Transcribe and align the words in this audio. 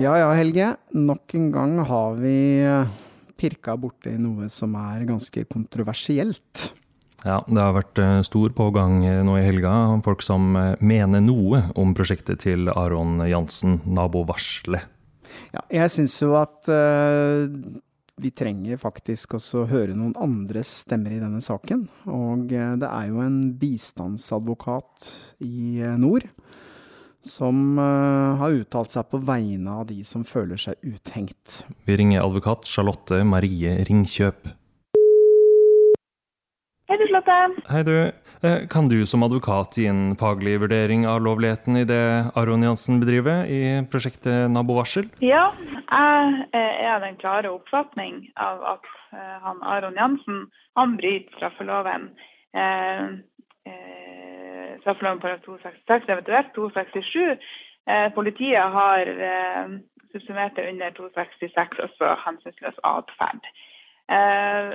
Ja 0.00 0.14
ja, 0.16 0.30
Helge. 0.32 0.70
Nok 0.96 1.34
en 1.36 1.50
gang 1.52 1.74
har 1.84 2.14
vi 2.16 2.62
eh, 2.64 2.88
pirka 3.36 3.74
borti 3.76 4.14
noe 4.16 4.46
som 4.48 4.72
er 4.80 5.02
ganske 5.04 5.42
kontroversielt. 5.44 6.70
Ja, 7.20 7.42
det 7.44 7.60
har 7.60 7.74
vært 7.76 8.00
eh, 8.00 8.22
stor 8.24 8.54
pågang 8.56 9.04
eh, 9.04 9.18
nå 9.26 9.34
i 9.36 9.44
helga. 9.44 9.74
Folk 10.06 10.24
som 10.24 10.56
mener 10.80 11.20
noe 11.20 11.66
om 11.76 11.92
prosjektet 11.92 12.40
til 12.46 12.72
Aron 12.72 13.20
Jansen, 13.28 13.82
nabovarselet. 13.84 14.88
Ja, 15.52 15.66
jeg 15.82 15.92
syns 15.92 16.16
jo 16.22 16.32
at 16.38 16.70
uh, 16.72 17.44
vi 18.20 18.32
trenger 18.32 18.80
faktisk 18.80 19.36
også 19.36 19.66
høre 19.68 19.92
noen 19.92 20.16
andres 20.16 20.78
stemmer 20.86 21.12
i 21.12 21.20
denne 21.20 21.44
saken. 21.44 21.84
Og 22.08 22.48
det 22.48 22.88
er 22.88 23.12
jo 23.12 23.20
en 23.20 23.42
bistandsadvokat 23.60 25.12
i 25.44 25.84
nord 26.00 26.24
som 27.24 27.78
uh, 27.78 28.38
har 28.40 28.56
uttalt 28.62 28.94
seg 28.94 29.10
på 29.10 29.20
vegne 29.24 29.80
av 29.82 29.88
de 29.90 30.00
som 30.06 30.24
føler 30.24 30.60
seg 30.60 30.78
uthengt. 30.86 31.62
Vi 31.84 31.98
ringer 32.00 32.24
advokat 32.24 32.68
Charlotte 32.68 33.22
Marie 33.26 33.76
Ringkjøp. 33.88 34.50
Hei 36.90 36.98
du, 36.98 37.06
Charlotte. 37.06 37.64
Hei 37.70 37.84
du, 37.86 37.94
Eh, 38.42 38.66
kan 38.70 38.88
du 38.88 39.06
som 39.06 39.22
advokat 39.22 39.76
gi 39.76 39.84
en 39.86 40.14
faglig 40.16 40.54
vurdering 40.62 41.02
av 41.04 41.20
lovligheten 41.20 41.76
i 41.76 41.84
det 41.84 42.32
Aron 42.40 42.62
Jansen 42.64 42.96
bedriver 43.02 43.44
i 43.44 43.60
prosjektet 43.92 44.48
Nabovarsel? 44.48 45.10
Ja, 45.20 45.50
jeg 45.76 46.46
eh, 46.56 46.78
er 46.86 46.94
av 46.94 47.04
den 47.04 47.18
klare 47.20 47.52
oppfatning 47.52 48.30
av 48.40 48.64
at 48.76 48.88
han 49.44 49.60
Aron 49.60 49.98
Jansen 49.98 50.46
han 50.78 50.96
bryter 50.96 51.36
straffeloven. 51.36 52.08
Eh, 52.56 53.04
eh, 53.68 54.39
straffeloven§ 54.80 55.20
266, 55.44 56.08
eventuelt 56.08 56.54
267. 56.54 57.38
Eh, 57.90 58.12
politiet 58.12 58.62
har 58.62 59.06
eh, 59.06 59.68
subsumert 60.12 60.56
det 60.56 60.68
under 60.70 60.90
266, 60.90 61.78
altså 61.78 62.16
hensynsløs 62.24 62.80
atferd. 62.84 63.46
Eh, 64.10 64.72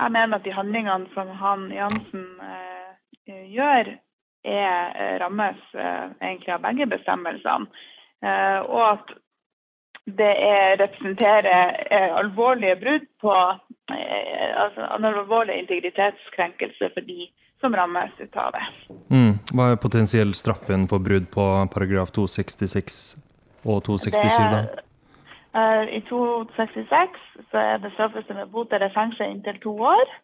jeg 0.00 0.12
mener 0.12 0.36
at 0.36 0.44
de 0.44 0.52
handlingene 0.52 1.06
som 1.14 1.28
han 1.28 1.68
Jansen 1.72 2.26
eh, 2.50 3.42
gjør, 3.56 3.94
er, 4.44 5.18
rammes 5.22 5.58
egentlig 5.74 6.50
av 6.50 6.64
begge 6.64 6.86
bestemmelsene. 6.90 7.68
Og 8.66 8.80
at 8.88 9.12
det 10.18 10.32
er, 10.34 10.80
representerer 10.80 11.76
alvorlige 12.18 12.74
brudd 12.80 13.06
på 13.22 13.36
altså 14.64 14.88
en 14.96 15.06
alvorlig 15.12 15.60
integritetskrenkelse 15.60 16.90
for 16.96 17.06
de 17.06 17.28
som 17.62 17.74
rammes 17.78 18.10
ut 18.18 18.36
av 18.36 18.50
det. 18.56 18.64
Mm. 19.14 19.31
Hva 19.52 19.72
er 19.72 19.80
potensiell 19.80 20.32
straffen 20.32 20.86
for 20.88 21.02
brudd 21.04 21.26
på 21.34 21.44
paragraf 21.74 22.12
266 22.16 23.00
og 23.68 23.82
267 23.84 24.38
da? 24.54 24.62
Uh, 25.52 25.84
I 25.92 26.00
266 26.08 27.18
så 27.50 27.60
er 27.60 27.82
det 27.82 27.92
straffelse 27.92 28.36
med 28.38 28.48
bot 28.54 28.72
eller 28.72 28.92
fengsel 28.94 29.28
inntil 29.28 29.58
to 29.60 29.74
år. 29.76 30.14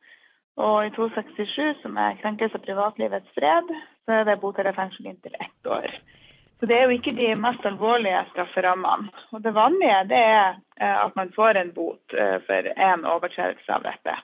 Og 0.59 0.87
i 0.87 0.95
267, 0.97 1.83
som 1.83 1.99
er 2.01 2.17
krenkelse 2.23 2.59
av 2.59 2.65
privatlivets 2.65 3.35
fred, 3.37 3.69
så 4.07 4.17
er 4.17 4.25
det 4.27 4.41
bot 4.43 4.57
eller 4.59 4.75
fengsel 4.75 5.07
inntil 5.07 5.37
ett 5.39 5.71
år. 5.71 5.93
Så 6.59 6.67
det 6.67 6.75
er 6.75 6.89
jo 6.89 6.97
ikke 6.97 7.15
de 7.15 7.29
mest 7.39 7.67
alvorlige 7.69 8.25
strafferammene. 8.33 9.13
Og 9.37 9.45
det 9.45 9.53
vanlige 9.55 10.01
det 10.11 10.19
er 10.19 10.57
eh, 10.81 10.97
at 11.05 11.15
man 11.21 11.31
får 11.37 11.61
en 11.61 11.71
bot 11.77 12.17
eh, 12.17 12.41
for 12.49 12.73
én 12.75 13.07
overtredelse 13.07 13.77
av 13.77 13.87
dette. 13.87 14.17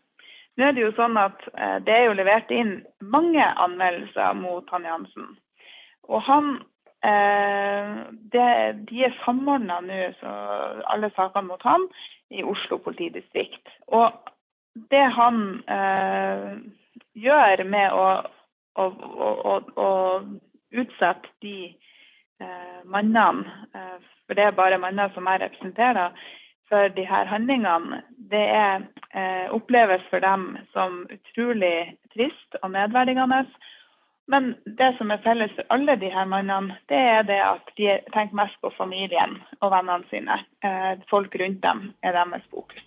Nå 0.56 0.68
er 0.68 0.76
det 0.76 0.84
jo 0.84 0.92
sånn 0.94 1.16
at 1.18 1.40
eh, 1.54 1.78
det 1.86 1.94
er 1.94 2.04
jo 2.08 2.18
levert 2.18 2.52
inn 2.54 2.76
mange 3.02 3.42
anmeldelser 3.42 4.36
mot 4.38 4.68
han 4.70 4.86
Jansen. 4.86 5.32
Og 6.06 6.22
han 6.28 6.52
eh, 7.02 8.04
det, 8.34 8.46
De 8.90 9.02
er 9.08 9.16
samordna 9.24 9.80
nå, 9.82 10.00
så 10.20 10.36
alle 10.92 11.10
sakene 11.16 11.50
mot 11.50 11.66
han, 11.66 11.88
i 12.30 12.44
Oslo 12.46 12.78
politidistrikt. 12.82 13.66
Og 13.94 14.14
det 14.90 15.04
han 15.16 15.42
eh, 15.70 16.48
gjør 17.14 17.64
med 17.70 17.94
å, 17.94 18.06
å, 18.78 18.86
å, 18.86 19.58
å, 19.78 19.90
utsette 20.74 21.30
de 21.44 21.58
eh, 22.42 22.80
mannene, 22.90 23.44
eh, 23.74 23.98
for 24.26 24.38
det 24.38 24.48
er 24.48 24.56
bare 24.58 24.80
manner 24.82 25.12
som 25.14 25.28
jeg 25.30 25.44
representerer, 25.44 26.14
for 26.68 26.88
de 26.96 27.04
her 27.06 27.28
handlingene, 27.28 28.00
det 28.30 28.44
er, 28.56 28.86
eh, 29.12 29.46
oppleves 29.54 30.02
for 30.10 30.20
dem 30.20 30.56
som 30.72 31.04
utrolig 31.12 31.96
trist 32.14 32.58
og 32.62 32.72
nedverdigende. 32.72 33.44
Men 34.26 34.54
det 34.64 34.94
som 34.96 35.10
er 35.12 35.20
felles 35.24 35.52
for 35.52 35.68
alle 35.74 35.98
de 36.00 36.08
her 36.08 36.24
mannene, 36.24 36.78
det 36.88 36.96
er 36.96 37.22
det 37.28 37.40
at 37.44 37.68
de 37.76 37.98
tenker 38.14 38.38
mest 38.40 38.56
på 38.64 38.72
familien 38.78 39.36
og 39.60 39.70
vennene 39.74 40.08
sine. 40.08 40.40
Eh, 40.64 40.96
folk 41.10 41.36
rundt 41.40 41.60
dem 41.60 41.90
er 42.02 42.16
deres 42.16 42.48
fokus. 42.50 42.80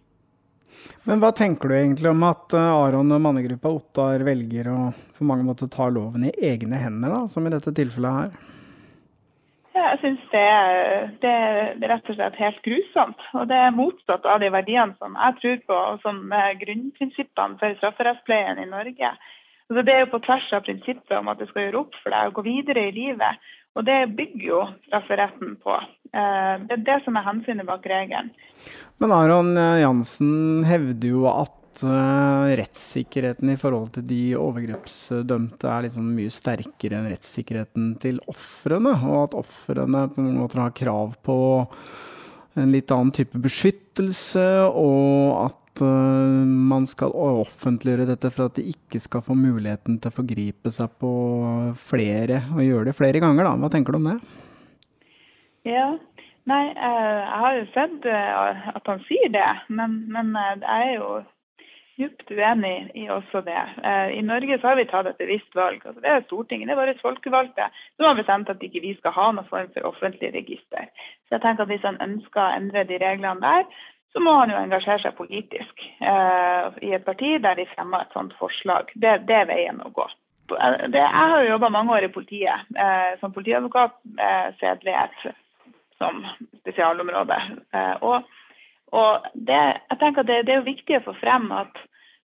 Men 1.07 1.21
hva 1.21 1.31
tenker 1.35 1.69
du 1.69 1.77
egentlig 1.77 2.09
om 2.09 2.23
at 2.27 2.53
eh, 2.57 2.73
Aron 2.81 3.13
og 3.13 3.21
mannegruppa 3.23 3.69
Ottar 3.71 4.25
velger 4.27 4.69
å 4.73 4.79
på 5.17 5.25
mange 5.25 5.45
måter 5.45 5.69
ta 5.71 5.87
loven 5.89 6.27
i 6.27 6.33
egne 6.49 6.81
hender, 6.81 7.13
da, 7.13 7.21
som 7.31 7.45
i 7.47 7.53
dette 7.53 7.73
tilfellet 7.73 8.17
her? 8.17 8.56
Ja, 9.77 9.91
Jeg 9.93 9.99
syns 10.01 10.23
det, 10.31 10.43
det, 11.21 11.31
er- 11.31 11.89
rett 11.91 12.07
og 12.09 12.15
slett 12.17 12.37
helt 12.41 12.61
grusomt. 12.65 13.19
Og 13.37 13.43
det 13.51 13.57
er 13.61 13.75
motsatt 13.75 14.25
av 14.25 14.39
de 14.41 14.49
verdiene 14.53 14.95
som 14.97 15.13
jeg 15.19 15.35
tror 15.41 15.59
på, 15.69 15.77
og 15.91 15.99
som 16.01 16.23
er 16.33 16.57
grunnprinsippene 16.63 17.59
for 17.61 17.77
strafferettspleien 17.77 18.57
i 18.63 18.69
Norge. 18.71 19.11
Altså, 19.67 19.83
det 19.85 19.93
er 19.93 19.99
jo 20.05 20.11
på 20.15 20.21
tvers 20.25 20.47
av 20.55 20.63
prinsippet 20.65 21.13
om 21.19 21.27
at 21.29 21.37
det 21.41 21.49
skal 21.51 21.67
gjøre 21.67 21.81
opp 21.83 21.95
for 22.01 22.15
deg 22.15 22.29
å 22.31 22.35
gå 22.39 22.45
videre 22.47 22.87
i 22.87 22.95
livet. 22.95 23.47
Og 23.77 23.85
det 23.85 23.97
bygger 24.17 24.47
jo 24.47 24.61
strafferetten 24.87 25.57
på. 25.61 25.75
Eh, 26.09 26.53
Det 26.65 26.73
er 26.79 26.85
det 26.87 26.97
som 27.05 27.17
er 27.19 27.27
hensynet 27.27 27.67
bak 27.67 27.85
regelen. 27.85 28.31
Men 28.99 29.11
Aron 29.13 29.51
eh, 29.57 29.81
Jansen 29.83 30.63
hevder 30.65 31.07
jo 31.13 31.27
at 31.29 31.53
eh, 31.85 32.55
rettssikkerheten 32.59 33.51
i 33.53 33.59
forhold 33.59 33.91
til 33.95 34.05
de 34.09 34.21
overgrepsdømte 34.39 35.69
er 35.69 35.85
liksom 35.85 36.09
mye 36.15 36.33
sterkere 36.33 36.99
enn 36.99 37.09
rettssikkerheten 37.11 37.93
til 38.01 38.19
ofrene, 38.31 38.93
og 39.07 39.17
at 39.27 39.37
ofrene 39.41 40.07
på 40.13 40.23
mange 40.23 40.41
måter 40.41 40.63
har 40.63 40.75
krav 40.77 41.15
på 41.25 41.37
en 42.57 42.73
litt 42.73 42.91
annen 42.93 43.13
type 43.13 43.37
beskyttelse, 43.41 44.47
og 44.71 45.45
at 45.45 45.83
eh, 45.85 46.41
man 46.73 46.89
skal 46.89 47.13
offentliggjøre 47.13 48.09
dette 48.09 48.33
for 48.33 48.47
at 48.47 48.57
de 48.57 48.67
ikke 48.73 49.01
skal 49.03 49.23
få 49.25 49.37
muligheten 49.37 50.01
til 50.01 50.11
å 50.11 50.17
forgripe 50.17 50.73
seg 50.73 50.97
på 51.01 51.13
flere, 51.89 52.43
og 52.55 52.65
gjøre 52.65 52.89
det 52.89 52.97
flere 52.97 53.23
ganger. 53.23 53.49
da. 53.49 53.55
Hva 53.61 53.71
tenker 53.73 53.93
du 53.93 54.01
om 54.01 54.11
det? 54.11 54.19
Ja, 55.67 55.87
nei, 56.49 56.65
eh, 56.73 57.17
jeg 57.21 57.41
har 57.45 57.57
jo 57.61 57.65
sett 57.77 58.11
at 58.11 58.93
han 58.93 59.01
sier 59.09 59.33
det, 59.33 59.49
men, 59.69 60.05
men 60.13 60.37
jeg 60.37 60.67
er 60.67 60.95
jo 60.97 61.09
djupt 61.97 62.31
uenig 62.31 62.91
i 62.95 63.07
også 63.09 63.41
det. 63.45 63.63
Eh, 63.83 64.13
I 64.19 64.21
Norge 64.25 64.59
så 64.59 64.71
har 64.71 64.79
vi 64.79 64.85
tatt 64.89 65.09
et 65.09 65.19
bevisst 65.21 65.55
valg. 65.57 65.81
Altså, 65.83 66.01
det 66.03 66.11
er 66.11 66.25
Stortinget, 66.25 66.69
det 66.69 66.75
er 66.75 66.81
våre 66.81 66.95
folkevalgte 67.01 67.69
som 67.97 68.07
har 68.07 68.17
bestemt 68.19 68.51
at 68.53 68.63
ikke 68.63 68.83
vi 68.85 68.93
skal 68.99 69.15
ha 69.17 69.27
noen 69.33 69.49
form 69.49 69.69
for 69.73 69.89
offentlig 69.89 70.31
register. 70.35 70.89
Så 71.27 71.37
jeg 71.37 71.45
tenker 71.45 71.65
at 71.65 71.73
Hvis 71.73 71.87
han 71.87 72.01
ønsker 72.01 72.43
å 72.43 72.55
endre 72.59 72.85
de 72.87 72.99
reglene 73.01 73.41
der, 73.43 73.65
så 74.13 74.21
må 74.23 74.37
han 74.39 74.53
jo 74.53 74.59
engasjere 74.59 75.01
seg 75.03 75.17
politisk 75.17 75.83
eh, 76.01 76.69
i 76.85 76.93
et 76.95 77.05
parti 77.05 77.35
der 77.43 77.59
de 77.59 77.67
fremmer 77.73 78.05
et 78.05 78.15
sånt 78.15 78.33
forslag. 78.39 78.93
Det, 78.95 79.19
det 79.27 79.35
er 79.41 79.49
veien 79.49 79.81
å 79.83 79.91
gå. 79.93 80.07
det, 80.47 81.01
Jeg 81.01 81.11
har 81.33 81.43
jo 81.43 81.51
jobba 81.51 81.69
mange 81.75 81.93
år 81.97 82.07
i 82.07 82.13
politiet. 82.13 82.71
Eh, 82.77 83.19
som 83.19 83.35
politiadvokat 83.35 83.99
med 84.17 84.57
sedelighet 84.61 85.27
som 85.97 86.23
spesialområde. 86.61 87.37
Eh, 87.73 87.95
og, 88.01 88.23
og 88.95 89.25
det, 89.33 89.61
jeg 89.89 89.99
tenker 89.99 90.23
at 90.23 90.29
det, 90.29 90.43
det, 90.47 90.53
er 90.53 90.61
jo 90.61 90.71
viktig 90.71 90.99
å 90.99 91.05
få 91.09 91.15
frem 91.19 91.49
at 91.51 91.79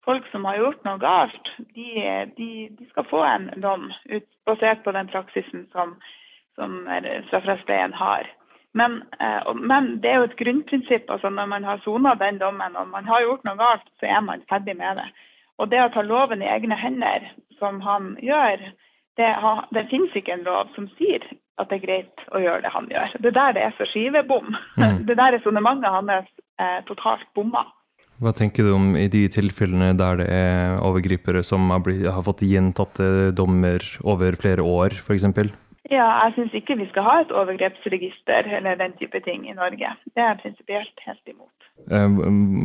folk 0.08 0.26
som 0.32 0.46
har 0.48 0.58
gjort 0.58 0.86
noe 0.86 0.98
galt, 1.02 1.52
de, 1.76 1.90
de, 2.38 2.50
de 2.78 2.88
skal 2.90 3.06
få 3.10 3.22
en 3.26 3.50
dom 3.62 3.90
ut, 4.08 4.26
basert 4.48 4.82
på 4.84 4.94
den 4.96 5.10
praksisen 5.12 5.68
som, 5.74 5.94
som 6.58 6.80
strafferettspleien 7.28 7.94
har. 7.94 8.26
Men, 8.78 9.02
eh, 9.20 9.54
men, 9.54 9.96
det 10.02 10.10
er 10.10 10.20
jo 10.20 10.28
et 10.28 10.38
grunnprinsipp. 10.40 11.10
altså 11.10 11.30
Når 11.30 11.46
man 11.46 11.64
har 11.64 11.80
sona 11.84 12.14
den 12.14 12.38
dommen 12.38 12.76
og 12.76 12.88
man 12.88 13.06
har 13.06 13.24
gjort 13.24 13.44
noe 13.44 13.58
galt, 13.58 13.86
så 14.00 14.06
er 14.06 14.20
man 14.20 14.44
ferdig 14.50 14.76
med 14.76 15.00
det. 15.00 15.08
Og 15.58 15.70
det 15.70 15.82
å 15.82 15.90
ta 15.94 16.02
loven 16.02 16.42
i 16.42 16.50
egne 16.50 16.76
hender, 16.78 17.30
som 17.58 17.80
han 17.80 18.14
gjør, 18.22 18.62
det, 19.18 19.30
det 19.74 19.88
finnes 19.90 20.14
ikke 20.14 20.36
en 20.36 20.46
lov 20.46 20.70
som 20.76 20.86
sier 20.98 21.24
at 21.58 21.70
det 21.70 21.80
er 21.80 21.86
greit 21.86 22.28
å 22.30 22.38
gjøre 22.38 22.62
det 22.62 22.70
han 22.70 22.86
gjør. 22.92 23.16
Det 23.24 23.32
der 23.34 23.56
det 23.56 23.64
er 23.66 23.72
så 23.78 23.86
skivebom. 23.90 24.54
Mm. 24.78 25.00
Det 25.08 25.16
der 25.18 25.34
resonnementet 25.34 25.90
hans 25.90 26.30
totalt 26.88 27.26
bomma. 27.38 27.66
Hva 28.18 28.32
tenker 28.34 28.66
du 28.66 28.72
om 28.74 28.96
i 28.98 29.06
de 29.06 29.20
tilfellene 29.30 29.92
der 29.98 30.18
det 30.18 30.26
er 30.34 30.80
overgripere 30.82 31.44
som 31.46 31.68
har, 31.70 31.84
blitt, 31.86 32.02
har 32.10 32.24
fått 32.26 32.42
gjentatte 32.42 33.30
dommer 33.38 33.84
over 34.02 34.34
flere 34.40 34.64
år, 34.66 34.96
f.eks.? 35.04 35.28
Ja, 35.88 36.08
jeg 36.26 36.34
syns 36.34 36.56
ikke 36.58 36.76
vi 36.76 36.88
skal 36.90 37.06
ha 37.06 37.14
et 37.22 37.30
overgrepsregister 37.32 38.50
eller 38.58 38.76
den 38.76 38.96
type 38.98 39.22
ting 39.24 39.46
i 39.48 39.54
Norge. 39.56 39.94
Det 40.12 40.20
er 40.20 40.34
jeg 40.34 40.40
prinsipielt 40.42 41.04
helt 41.06 41.30
imot. 41.30 41.70
Eh, 41.86 42.18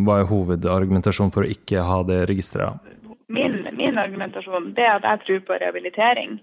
hva 0.03 0.17
er 0.19 0.27
hovedargumentasjonen 0.31 1.31
for 1.35 1.45
å 1.45 1.53
ikke 1.53 1.85
ha 1.87 2.01
det 2.09 2.23
registeret? 2.33 2.81
Min, 3.31 3.61
min 3.77 4.01
argumentasjon 4.01 4.73
er 4.75 4.97
at 4.97 5.07
jeg 5.07 5.23
tror 5.23 5.45
på 5.47 5.61
rehabilitering. 5.61 6.41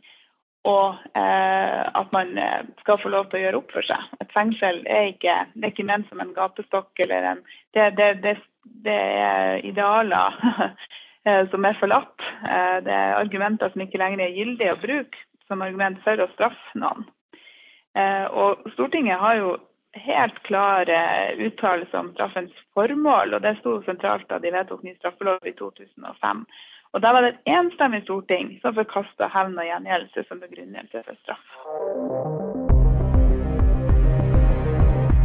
Og 0.68 0.98
eh, 1.16 1.82
at 2.00 2.12
man 2.12 2.34
eh, 2.38 2.66
skal 2.82 3.00
få 3.00 3.08
lov 3.12 3.30
til 3.30 3.40
å 3.40 3.42
gjøre 3.44 3.60
opp 3.62 3.72
for 3.72 3.86
seg. 3.86 4.10
Et 4.20 4.32
fengsel 4.34 4.82
er 4.84 5.12
ikke, 5.14 5.36
det 5.54 5.66
er 5.68 5.72
ikke 5.72 5.88
ment 5.88 6.08
som 6.10 6.20
en 6.20 6.34
gapestokk 6.36 7.00
eller 7.00 7.32
en 7.32 7.40
Det, 7.72 7.86
det, 7.96 8.10
det, 8.24 8.36
det 8.84 8.98
er 9.22 9.64
idealer 9.64 10.36
eh, 11.24 11.48
som 11.50 11.64
er 11.64 11.78
forlatt. 11.80 12.28
Det 12.84 12.92
er 12.92 13.16
argumenter 13.16 13.72
som 13.72 13.82
ikke 13.84 14.00
lenger 14.00 14.26
er 14.26 14.36
gyldige 14.36 14.74
å 14.74 14.82
bruke 14.82 15.24
som 15.50 15.64
argument 15.64 15.98
for 16.04 16.20
å 16.20 16.28
straffe 16.34 16.78
noen. 16.78 17.08
Eh, 17.98 18.26
og 18.30 18.62
Stortinget 18.76 19.18
har 19.18 19.38
jo 19.40 19.56
helt 19.98 20.36
klare 20.46 20.98
uttalelser 21.42 21.98
om 21.98 22.12
straffens 22.14 22.54
formål, 22.76 23.34
og 23.34 23.42
det 23.42 23.56
sto 23.58 23.80
sentralt 23.86 24.28
da 24.30 24.38
de 24.38 24.52
vedtok 24.54 24.84
ny 24.86 24.94
straffelov 24.98 25.48
i 25.48 25.54
2005. 25.58 26.44
Og 26.90 27.02
Da 27.04 27.12
var 27.14 27.22
det 27.22 27.36
et 27.36 27.52
enstemmig 27.54 28.02
storting 28.02 28.56
som 28.64 28.74
forkasta 28.74 29.28
hevn 29.30 29.54
og 29.54 29.66
gjengjeldelse 29.68 30.24
som 30.26 30.40
begrunnelse 30.42 31.02
for 31.06 31.18
straff. 31.22 31.46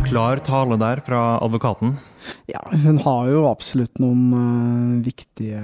Klar 0.05 0.43
tale 0.45 0.77
der 0.77 1.01
fra 1.07 1.21
advokaten? 1.41 1.95
Ja, 2.45 2.61
hun 2.85 3.01
har 3.01 3.31
jo 3.31 3.47
absolutt 3.49 3.97
noen 3.97 4.27
uh, 4.29 5.01
viktige 5.07 5.63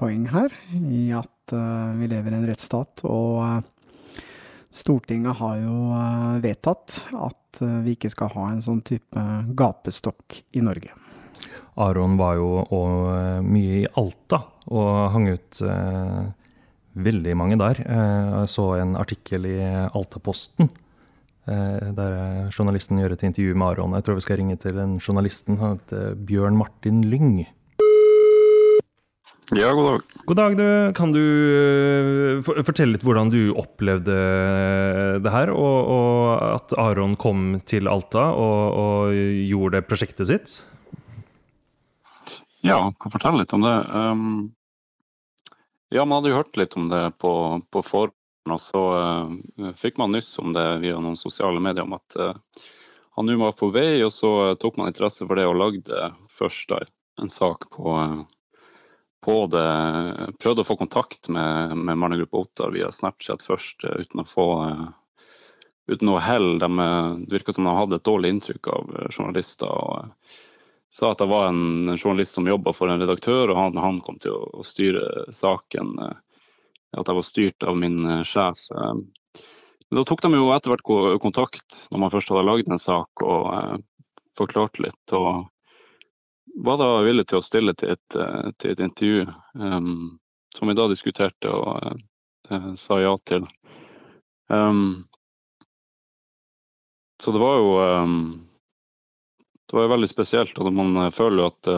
poeng 0.00 0.24
her. 0.32 0.54
I 0.72 1.10
at 1.12 1.52
uh, 1.52 1.92
vi 2.00 2.08
lever 2.08 2.32
i 2.32 2.40
en 2.40 2.48
rettsstat. 2.48 3.04
Og 3.04 3.44
uh, 3.44 3.60
Stortinget 4.72 5.36
har 5.42 5.60
jo 5.60 5.76
vedtatt 6.42 6.96
at 7.14 7.60
vi 7.84 7.92
ikke 7.94 8.10
skal 8.10 8.32
ha 8.32 8.48
en 8.50 8.64
sånn 8.64 8.80
type 8.82 9.20
gapestokk 9.54 10.40
i 10.58 10.64
Norge. 10.64 10.96
Aron 11.80 12.16
var 12.20 12.38
jo 12.38 12.62
eh, 12.68 13.40
mye 13.44 13.82
i 13.82 13.88
Alta 14.00 14.40
og 14.70 14.90
hang 15.14 15.28
ut 15.34 15.60
eh, 15.66 16.22
veldig 16.94 17.34
mange 17.36 17.58
der. 17.60 17.82
Jeg 17.82 18.52
så 18.52 18.68
en 18.78 18.94
artikkel 18.96 19.48
i 19.50 19.58
Altaposten 19.64 20.70
eh, 21.50 21.90
der 21.96 22.48
journalisten 22.54 23.02
gjør 23.02 23.16
et 23.16 23.26
intervju 23.26 23.58
med 23.58 23.72
Aron. 23.72 23.98
Jeg 23.98 24.06
tror 24.06 24.20
vi 24.20 24.26
skal 24.28 24.40
ringe 24.40 24.56
til 24.62 24.78
den 24.78 24.96
journalisten. 25.02 25.58
Han 25.60 25.78
heter 25.78 26.16
Bjørn 26.28 26.56
Martin 26.60 27.02
Lyng. 27.10 27.44
Ja, 29.52 29.72
god 29.76 29.84
dag. 29.84 30.00
God 30.24 30.36
dag, 30.36 30.54
du. 30.56 30.68
Kan 30.96 31.12
du 31.12 31.20
uh, 31.20 32.52
fortelle 32.64 32.94
litt 32.94 33.02
hvordan 33.04 33.28
du 33.28 33.52
opplevde 33.52 34.14
eh, 34.14 35.16
det 35.20 35.32
her, 35.34 35.52
og, 35.52 35.90
og 35.92 36.44
at 36.54 36.72
Aron 36.80 37.12
kom 37.20 37.58
til 37.68 37.90
Alta 37.90 38.30
og, 38.32 38.78
og, 38.80 39.18
gjorde 39.44 39.84
prosjektet 39.84 40.30
sitt? 40.30 40.56
Ja, 42.64 42.92
kan 43.00 43.12
fortelle 43.12 43.42
litt 43.42 43.52
om 43.52 43.60
det. 43.60 43.74
Um, 43.92 44.54
ja, 45.92 46.04
man 46.04 46.16
hadde 46.16 46.30
jo 46.32 46.38
hørt 46.38 46.56
litt 46.56 46.76
om 46.80 46.88
det 46.88 47.02
på, 47.20 47.32
på 47.70 47.82
forhånd, 47.84 48.14
og 48.48 48.60
så 48.60 48.84
uh, 48.96 49.72
fikk 49.76 50.00
man 50.00 50.14
nyss 50.16 50.30
om 50.40 50.54
det 50.56 50.64
via 50.80 50.96
noen 50.96 51.18
sosiale 51.20 51.60
medier 51.60 51.84
om 51.84 51.92
at 51.98 52.16
uh, 52.16 52.32
han 53.18 53.28
nå 53.28 53.36
var 53.42 53.52
på 53.58 53.68
vei, 53.74 54.00
og 54.06 54.14
så 54.16 54.54
tok 54.56 54.78
man 54.80 54.88
interesse 54.88 55.28
for 55.28 55.36
det 55.36 55.44
og 55.44 55.58
lagde 55.60 56.08
først 56.32 56.72
da, 56.72 56.80
en 57.20 57.32
sak 57.32 57.68
på 57.74 57.98
på 59.24 59.36
det. 59.52 59.68
Prøvde 60.40 60.64
å 60.64 60.68
få 60.68 60.76
kontakt 60.76 61.28
med, 61.32 61.76
med 61.76 61.96
mannegruppa 62.00 62.42
Ottar 62.42 62.72
via 62.74 62.90
Snapchat 62.92 63.44
først, 63.44 63.84
uten 63.84 64.20
å 64.20 64.26
få 64.28 64.48
uten 65.88 66.08
noe 66.08 66.20
hell. 66.20 66.58
De, 66.60 66.68
det 67.24 67.38
virka 67.38 67.54
som 67.56 67.64
de 67.64 67.72
hadde 67.76 68.00
et 68.00 68.08
dårlig 68.08 68.34
inntrykk 68.34 68.68
av 68.72 68.92
journalister. 69.08 69.68
og 69.68 70.12
Sa 70.94 71.10
at 71.10 71.18
det 71.18 71.26
var 71.30 71.48
en, 71.50 71.88
en 71.88 71.98
journalist 71.98 72.36
som 72.36 72.46
jobba 72.46 72.72
for 72.76 72.90
en 72.90 73.02
redaktør, 73.02 73.50
og 73.50 73.58
han, 73.58 73.78
han 73.82 73.98
kom 74.06 74.20
til 74.22 74.36
å, 74.36 74.44
å, 74.60 74.66
styre 74.66 75.24
saken. 75.34 75.96
At 76.94 77.08
jeg 77.10 77.18
var 77.18 77.26
styrt 77.26 77.66
av 77.66 77.80
min 77.80 78.22
sjef. 78.22 78.60
Men 78.70 79.98
da 79.98 80.04
tok 80.06 80.22
de 80.22 80.30
jo 80.36 80.52
etter 80.54 80.70
hvert 80.70 81.18
kontakt, 81.22 81.80
når 81.90 82.04
man 82.04 82.14
først 82.14 82.30
hadde 82.30 82.46
lagd 82.46 82.70
en 82.70 82.78
sak, 82.78 83.24
og 83.26 83.82
forklarte 84.38 84.86
litt. 84.86 85.02
og 85.18 85.48
var 86.54 86.78
da 86.78 86.88
villig 87.02 87.26
til 87.28 87.40
å 87.40 87.44
stille 87.44 87.74
til 87.78 87.94
et, 87.94 88.16
eh, 88.18 88.50
til 88.58 88.74
et 88.74 88.82
intervju, 88.86 89.26
um, 89.58 90.18
som 90.54 90.70
vi 90.70 90.76
da 90.78 90.86
diskuterte 90.88 91.50
og 91.50 91.98
uh, 92.50 92.74
sa 92.78 93.00
ja 93.02 93.14
til. 93.26 93.46
Um, 94.48 95.04
så 97.22 97.32
det 97.34 97.42
var 97.42 97.58
jo 97.58 97.72
um, 97.80 98.20
Det 99.74 99.80
var 99.80 99.88
jo 99.88 99.94
veldig 99.96 100.06
spesielt, 100.06 100.58
og 100.62 100.68
man 100.70 101.10
føler 101.10 101.40
jo 101.42 101.46
at 101.50 101.68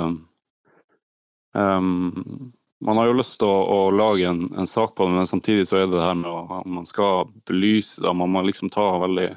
man 1.56 2.98
har 3.00 3.06
jo 3.08 3.14
lyst 3.16 3.38
til 3.40 3.48
å, 3.48 3.62
å 3.72 3.78
lage 3.88 4.26
en, 4.28 4.42
en, 4.52 4.68
sak 4.68 4.92
på 4.92 5.06
det, 5.06 5.14
men 5.16 5.30
samtidig 5.30 5.64
så 5.70 5.78
er 5.78 5.86
det 5.86 5.96
det 5.96 6.02
her 6.04 6.18
med 6.20 6.28
å, 6.28 6.58
om 6.58 6.74
man 6.76 6.84
skal 6.84 7.30
belyse 7.48 8.04
det. 8.04 8.12
Man 8.20 8.34
må 8.34 8.42
liksom 8.44 8.68
ta 8.74 8.84
veldig 9.00 9.30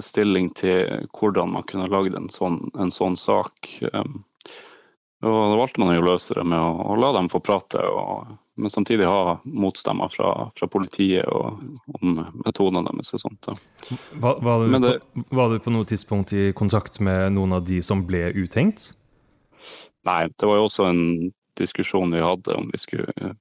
stilling 0.00 0.48
til 0.56 1.04
hvordan 1.12 1.52
man 1.52 1.68
kunne 1.68 1.90
lagd 1.92 2.16
en, 2.16 2.32
sånn, 2.32 2.62
en 2.80 2.92
sånn 2.96 3.20
sak. 3.20 3.68
Um, 3.92 4.22
og 5.20 5.50
Da 5.52 5.56
valgte 5.58 5.82
man 5.82 5.98
å 5.98 6.04
løse 6.04 6.34
det 6.36 6.44
med 6.48 6.58
å, 6.58 6.94
la 6.96 7.10
dem 7.12 7.28
få 7.28 7.42
prate, 7.44 7.82
og, 7.84 8.30
men 8.56 8.72
samtidig 8.72 9.08
ha 9.08 9.34
motstemmer 9.44 10.08
fra, 10.12 10.30
fra 10.56 10.68
politiet 10.72 11.28
og, 11.28 11.60
om 12.00 12.22
metodene 12.46 12.86
deres 12.86 13.12
og 13.18 13.24
sånt. 13.26 13.50
Var, 14.16 14.40
var, 14.40 14.64
du 14.64 14.78
det, 14.86 14.94
var, 15.28 15.52
du 15.52 15.60
på, 15.60 15.74
noe 15.74 15.88
tidspunkt 15.88 16.32
i 16.32 16.50
kontakt 16.56 17.02
med 17.04 17.36
noen 17.36 17.58
av 17.58 17.68
de 17.68 17.82
som 17.84 18.06
ble 18.08 18.30
uthengt? 18.32 18.94
Nei, 20.08 20.22
det 20.32 20.48
var 20.48 20.56
jo 20.56 20.70
også 20.70 20.88
en 20.88 21.04
diskusjon 21.60 22.16
vi 22.16 22.24
hadde 22.24 22.56
om 22.56 22.70
vi 22.72 22.80
skulle 22.80 23.34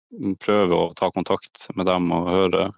prøve 0.44 0.76
å 0.76 0.94
ta 1.00 1.08
kontakt 1.16 1.70
med 1.80 1.88
dem 1.88 2.12
og 2.12 2.28
høre. 2.28 2.72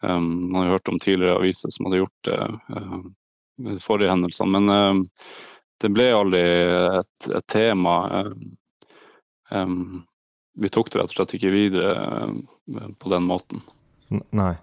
Um, 0.00 0.48
man 0.52 0.64
har 0.64 0.78
hørt 0.78 0.88
om 0.88 0.96
tidligere 1.00 1.36
aviser 1.42 1.72
som 1.72 1.90
hadde 1.90 2.00
gjort 2.00 2.28
det 2.28 2.40
uh, 2.72 3.76
forrige 3.84 4.12
hendelsene. 4.12 4.56
Men 4.56 4.72
uh, 4.72 5.28
det 5.82 5.90
ble 5.94 6.08
aldri 6.14 6.42
et, 7.00 7.28
et 7.28 7.46
tema. 7.50 7.96
Um, 9.50 10.04
vi 10.54 10.70
tok 10.70 10.92
det 10.92 11.00
rett 11.00 11.12
og 11.12 11.18
slett 11.18 11.34
ikke 11.38 11.52
videre 11.54 11.94
på 12.98 13.12
den 13.12 13.26
måten. 13.28 13.64
Nei. 14.30 14.54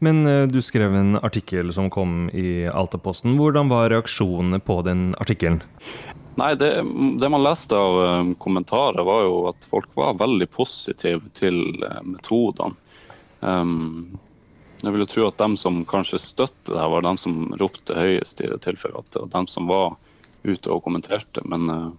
Men 0.00 0.22
uh, 0.26 0.46
du 0.48 0.62
skrev 0.64 0.94
en 0.96 1.18
artikkel 1.20 1.72
som 1.76 1.90
kom 1.92 2.30
i 2.32 2.64
Altaposten. 2.66 3.36
Hvordan 3.40 3.68
var 3.72 3.90
reaksjonene 3.92 4.62
på 4.64 4.80
den 4.86 5.10
artikkelen? 5.20 5.60
Nei, 6.36 6.52
det, 6.60 6.70
det, 7.20 7.28
man 7.32 7.44
leste 7.44 7.76
av 7.76 8.32
kommentarer, 8.40 9.04
var 9.08 9.22
jo 9.24 9.36
at 9.52 9.68
folk 9.70 9.88
var 9.96 10.18
veldig 10.20 10.48
positive 10.52 11.32
til 11.36 11.84
uh, 11.84 12.00
metodene. 12.04 12.76
Um, 13.40 14.16
jeg 14.82 14.92
vil 14.92 15.02
jo 15.02 15.08
tro 15.08 15.24
at 15.28 15.38
dem 15.40 15.54
som 15.60 15.80
kanskje 15.88 16.20
støtter 16.20 16.74
det, 16.74 16.80
her, 16.80 16.90
var 16.92 17.04
dem 17.06 17.18
som 17.20 17.54
ropte 17.60 17.96
høyest 17.96 18.42
i 18.44 18.50
det 18.50 18.60
tilfellet. 18.66 19.16
At 19.16 19.32
dem 19.32 19.48
som 19.50 19.68
var 19.70 19.96
ute 20.46 20.72
og 20.72 20.84
kommenterte. 20.84 21.42
Men 21.44 21.70
uh, 21.70 21.90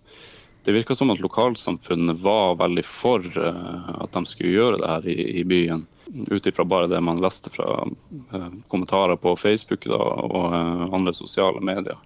det 0.65 0.75
virka 0.75 0.95
som 0.95 1.11
at 1.13 1.21
lokalsamfunnet 1.23 2.19
var 2.23 2.57
veldig 2.59 2.85
for 2.85 3.23
uh, 3.37 3.93
at 4.03 4.15
de 4.15 4.25
skulle 4.25 4.55
gjøre 4.55 4.81
det 4.81 4.89
her 4.91 5.07
i, 5.13 5.17
i 5.41 5.45
byen. 5.47 5.85
Ut 6.31 6.47
ifra 6.47 6.63
bare 6.63 6.87
det 6.87 7.01
man 7.03 7.21
leste 7.23 7.51
fra 7.53 7.83
uh, 7.85 8.49
kommentarer 8.71 9.19
på 9.19 9.35
Facebook 9.39 9.87
da, 9.89 9.99
og 9.99 10.53
andre 10.95 11.15
sosiale 11.15 11.63
medier. 11.63 11.97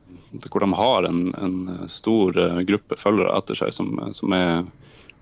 Hvor 0.48 0.64
de 0.64 0.74
har 0.74 1.10
en, 1.10 1.26
en 1.36 1.90
stor 1.92 2.38
gruppe 2.64 2.96
følgere 2.96 3.34
etter 3.36 3.58
seg 3.60 3.74
som, 3.76 3.98
som, 4.16 4.32
er 4.32 4.64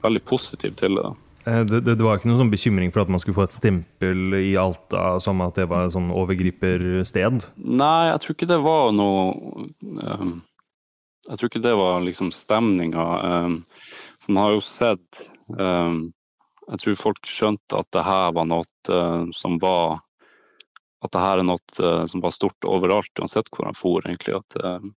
veldig 0.05 0.21
positiv 0.29 0.75
til 0.77 0.99
det. 0.99 1.07
da. 1.07 1.15
Det, 1.49 1.79
det, 1.79 1.95
det 1.95 2.03
var 2.03 2.19
ikke 2.19 2.29
noen 2.29 2.43
sånn 2.43 2.51
bekymring 2.51 2.91
for 2.93 3.05
at 3.05 3.11
man 3.11 3.21
skulle 3.21 3.37
få 3.37 3.47
et 3.47 3.55
stempel 3.55 4.35
i 4.37 4.53
Alta 4.59 5.15
som 5.23 5.39
at 5.45 5.57
det 5.57 5.69
var 5.71 5.87
et 5.87 5.95
sånn 5.95 6.11
overgripersted? 6.13 7.47
Nei, 7.57 8.09
jeg 8.11 8.21
tror 8.23 8.35
ikke 8.35 8.49
det 8.51 8.59
var 8.65 8.91
noe 8.95 9.69
ehm, 10.03 10.35
Jeg 11.27 11.39
tror 11.39 11.49
ikke 11.49 11.63
det 11.63 11.75
var 11.75 12.01
liksom 12.01 12.31
stemninga. 12.31 13.05
ehm, 13.25 13.63
for 14.19 14.31
man 14.31 14.43
har 14.43 14.51
jo 14.57 14.61
sett 14.61 15.31
ehm, 15.59 16.11
Jeg 16.69 16.79
tror 16.79 16.95
folk 16.95 17.25
skjønte 17.25 17.79
at 17.79 17.87
det 17.91 18.03
her 18.05 18.31
var 18.37 18.45
noe 18.45 18.93
eh, 18.93 19.25
som 19.33 19.57
var 19.59 19.99
At 21.01 21.11
det 21.11 21.23
her 21.23 21.41
er 21.41 21.47
noe 21.47 21.59
eh, 21.81 22.05
som 22.05 22.21
var 22.21 22.31
stort 22.35 22.65
overalt, 22.67 23.11
uansett 23.19 23.49
hvor 23.49 23.65
de 23.67 23.73
for, 23.75 24.05
egentlig. 24.05 24.35
At, 24.35 24.55
ehm, 24.63 24.93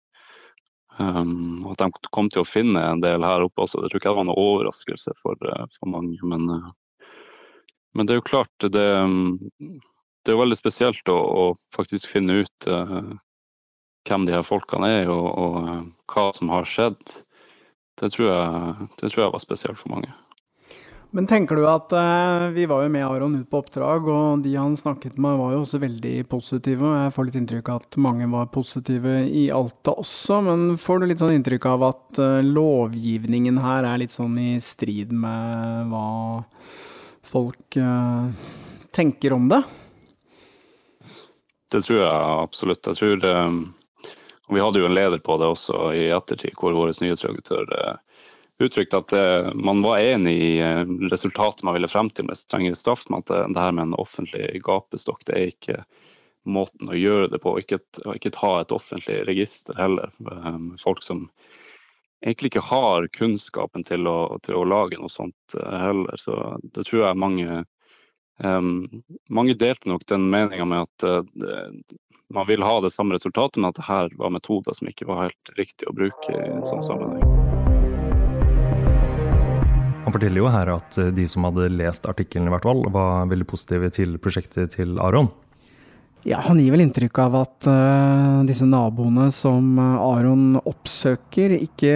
at 1.71 1.79
de 1.79 1.91
kom 2.11 2.29
til 2.29 2.43
å 2.43 2.49
finne 2.49 2.81
en 2.81 3.01
del 3.01 3.25
her 3.25 3.45
oppe 3.45 3.65
også. 3.65 3.81
Det 3.81 3.91
tror 3.91 4.01
ikke 4.01 4.09
jeg 4.11 4.19
var 4.19 4.29
noe 4.29 4.45
overraskelse 4.45 5.17
for, 5.21 5.37
eh, 5.47 5.67
for 5.79 5.93
mange. 5.93 6.19
Men, 6.25 6.49
men 7.95 8.07
det 8.07 8.17
er 8.17 8.23
jo 8.23 8.29
klart, 8.33 8.53
det, 8.61 8.89
det 10.25 10.33
er 10.33 10.41
veldig 10.41 10.59
spesielt 10.59 11.13
å, 11.13 11.17
å 11.17 11.45
faktisk 11.77 12.09
finne 12.09 12.43
ut 12.45 12.69
eh, 12.69 13.13
hvem 14.09 14.27
de 14.27 14.37
her 14.37 14.47
folkene 14.47 14.89
er 15.03 15.13
og, 15.13 15.29
og 15.29 15.61
eh, 15.61 15.85
hva 16.11 16.31
som 16.37 16.53
har 16.53 16.69
skjedd. 16.69 17.21
Det 18.01 18.13
tror, 18.15 18.31
jeg, 18.33 18.91
det 19.01 19.11
tror 19.13 19.27
jeg 19.27 19.33
var 19.35 19.43
spesielt 19.45 19.81
for 19.81 19.93
mange. 19.93 20.13
Men 21.11 21.27
tenker 21.27 21.59
du 21.59 21.65
at 21.67 21.91
eh, 21.97 22.45
Vi 22.55 22.67
var 22.71 22.85
jo 22.85 22.93
med 22.93 23.03
Aron 23.03 23.35
ut 23.41 23.49
på 23.51 23.61
oppdrag, 23.65 24.07
og 24.07 24.45
de 24.45 24.55
han 24.55 24.77
snakket 24.79 25.19
med 25.19 25.41
var 25.41 25.57
jo 25.57 25.65
også 25.65 25.81
veldig 25.83 26.15
positive. 26.31 26.87
og 26.87 26.95
Jeg 27.01 27.15
får 27.17 27.27
litt 27.29 27.39
inntrykk 27.41 27.73
av 27.73 27.83
at 27.83 27.99
mange 28.03 28.29
var 28.31 28.53
positive 28.55 29.17
i 29.27 29.49
Alta 29.55 29.97
også, 29.99 30.39
men 30.47 30.79
får 30.79 31.03
du 31.03 31.09
litt 31.11 31.23
sånn 31.23 31.35
inntrykk 31.35 31.67
av 31.73 31.89
at 31.91 32.23
eh, 32.23 32.39
lovgivningen 32.47 33.59
her 33.65 33.91
er 33.91 34.05
litt 34.05 34.15
sånn 34.15 34.39
i 34.39 34.53
strid 34.63 35.11
med 35.11 35.91
hva 35.91 36.07
folk 37.27 37.79
eh, 37.79 38.47
tenker 38.95 39.35
om 39.35 39.51
det? 39.51 39.61
Det 41.71 41.83
tror 41.87 42.01
jeg 42.05 42.39
absolutt. 42.47 42.87
Jeg 42.87 42.99
tror 43.03 43.29
eh, 43.33 43.59
Vi 44.51 44.61
hadde 44.61 44.79
jo 44.83 44.87
en 44.87 44.95
leder 44.95 45.19
på 45.19 45.37
det 45.39 45.47
også 45.47 45.93
i 45.95 46.09
ettertid, 46.15 46.57
hvor 46.59 46.75
vår 46.75 46.93
nyhetsredaktør 47.03 47.71
eh, 47.77 48.23
uttrykte 48.61 49.01
at 49.01 49.15
eh, 49.17 49.51
man 49.55 49.83
var 49.85 50.03
enig 50.03 50.35
i 50.43 50.53
eh, 50.65 50.83
resultatet 51.13 51.65
man 51.67 51.77
ville 51.79 51.91
frem 51.91 52.11
til 52.11 52.27
med 52.29 52.39
strengere 52.39 52.79
straff, 52.79 53.07
men 53.09 53.23
at 53.23 53.31
det, 53.31 53.61
her 53.61 53.77
med 53.77 53.89
en 53.89 53.99
offentlig 54.01 54.63
gapestokk, 54.67 55.25
det 55.29 55.37
er 55.39 55.53
ikke 55.53 55.79
måten 56.49 56.91
å 56.91 56.99
gjøre 56.99 57.31
det 57.35 57.43
på. 57.45 57.55
Ikke, 57.61 57.79
ikke 58.15 58.35
ta 58.35 58.53
et 58.61 58.75
offentlig 58.75 59.23
register 59.29 59.79
heller. 59.79 60.13
eh, 60.33 60.61
Folk 60.83 61.05
som 61.07 61.29
egentlig 62.25 62.53
ikke 62.53 62.67
har 62.69 63.09
kunnskapen 63.17 63.87
til 63.87 64.09
å, 64.11 64.19
til 64.45 64.59
å 64.59 64.67
lage 64.69 64.99
noe 65.01 65.13
sånt 65.13 65.57
heller. 65.57 66.19
Så 66.21 66.37
det 66.75 66.85
tror 66.89 67.07
jeg 67.07 67.23
mange 67.23 67.63
Um, 68.41 69.03
mange 69.29 69.57
delte 69.59 69.91
nok 69.91 70.07
den 70.09 70.25
meninga 70.33 70.65
med 70.65 70.87
at 70.87 71.05
uh, 71.05 71.75
man 72.33 72.47
vil 72.49 72.63
ha 72.65 72.79
det 72.81 72.93
samme 72.95 73.17
resultatet, 73.17 73.59
men 73.61 73.69
at 73.69 73.77
det 73.77 73.85
her 73.85 74.09
var 74.17 74.33
metoder 74.33 74.77
som 74.77 74.89
ikke 74.89 75.09
var 75.09 75.27
helt 75.27 75.53
riktig 75.59 75.89
å 75.91 75.97
bruke 75.97 76.33
i 76.33 76.47
en 76.47 76.65
sånn 76.69 76.85
sammenheng. 76.87 77.27
Han 80.07 80.15
forteller 80.15 80.41
jo 80.41 80.51
her 80.51 80.71
at 80.73 80.97
eh, 80.99 81.11
de 81.15 81.27
som 81.29 81.45
hadde 81.47 81.69
lest 81.75 82.07
artikkelen, 82.09 82.49
i 82.49 82.55
hvert 82.55 82.65
fall, 82.67 82.81
var 82.95 83.29
veldig 83.31 83.47
positive 83.51 83.91
til 83.95 84.17
prosjektet 84.23 84.73
til 84.79 84.97
Aron. 85.03 85.29
Ja, 86.27 86.41
han 86.45 86.59
gir 86.61 86.73
vel 86.73 86.83
inntrykk 86.85 87.19
av 87.23 87.37
at 87.39 87.69
uh, 87.69 88.41
disse 88.49 88.67
naboene 88.69 89.31
som 89.33 89.79
Aron 89.81 90.59
oppsøker, 90.59 91.55
ikke, 91.57 91.95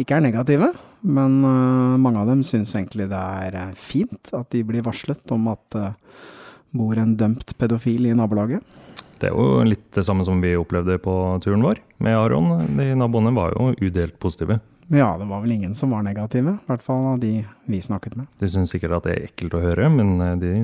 ikke 0.00 0.16
er 0.16 0.24
negative. 0.24 0.70
Men 1.00 1.40
uh, 1.44 1.96
mange 2.00 2.20
av 2.20 2.28
dem 2.28 2.42
syns 2.46 2.74
egentlig 2.76 3.08
det 3.10 3.20
er 3.20 3.56
eh, 3.56 3.76
fint 3.78 4.32
at 4.36 4.50
de 4.52 4.60
blir 4.68 4.84
varslet 4.84 5.32
om 5.32 5.48
at 5.52 5.62
det 5.72 5.86
bor 6.76 6.98
en 7.00 7.16
dømt 7.18 7.56
pedofil 7.58 8.06
i 8.06 8.14
nabolaget. 8.14 8.62
Det 9.20 9.28
er 9.28 9.36
jo 9.36 9.64
litt 9.66 9.88
det 9.96 10.04
samme 10.06 10.24
som 10.24 10.40
vi 10.40 10.54
opplevde 10.56 10.96
på 11.02 11.12
turen 11.44 11.64
vår 11.64 11.80
med 12.00 12.16
Aron. 12.16 12.76
De 12.78 12.92
naboene 12.96 13.32
var 13.36 13.56
jo 13.56 13.72
udelt 13.80 14.16
positive. 14.22 14.60
Ja, 14.90 15.12
det 15.18 15.26
var 15.28 15.42
vel 15.44 15.52
ingen 15.52 15.74
som 15.74 15.92
var 15.94 16.02
negative, 16.02 16.56
i 16.56 16.66
hvert 16.70 16.82
fall 16.82 17.04
av 17.12 17.18
de 17.22 17.44
vi 17.70 17.80
snakket 17.84 18.16
med. 18.18 18.30
De 18.40 18.48
syns 18.50 18.72
sikkert 18.74 18.96
at 18.96 19.06
det 19.06 19.16
er 19.16 19.26
ekkelt 19.28 19.54
å 19.54 19.62
høre, 19.62 19.90
men 19.92 20.16
eh, 20.24 20.36
de 20.40 20.54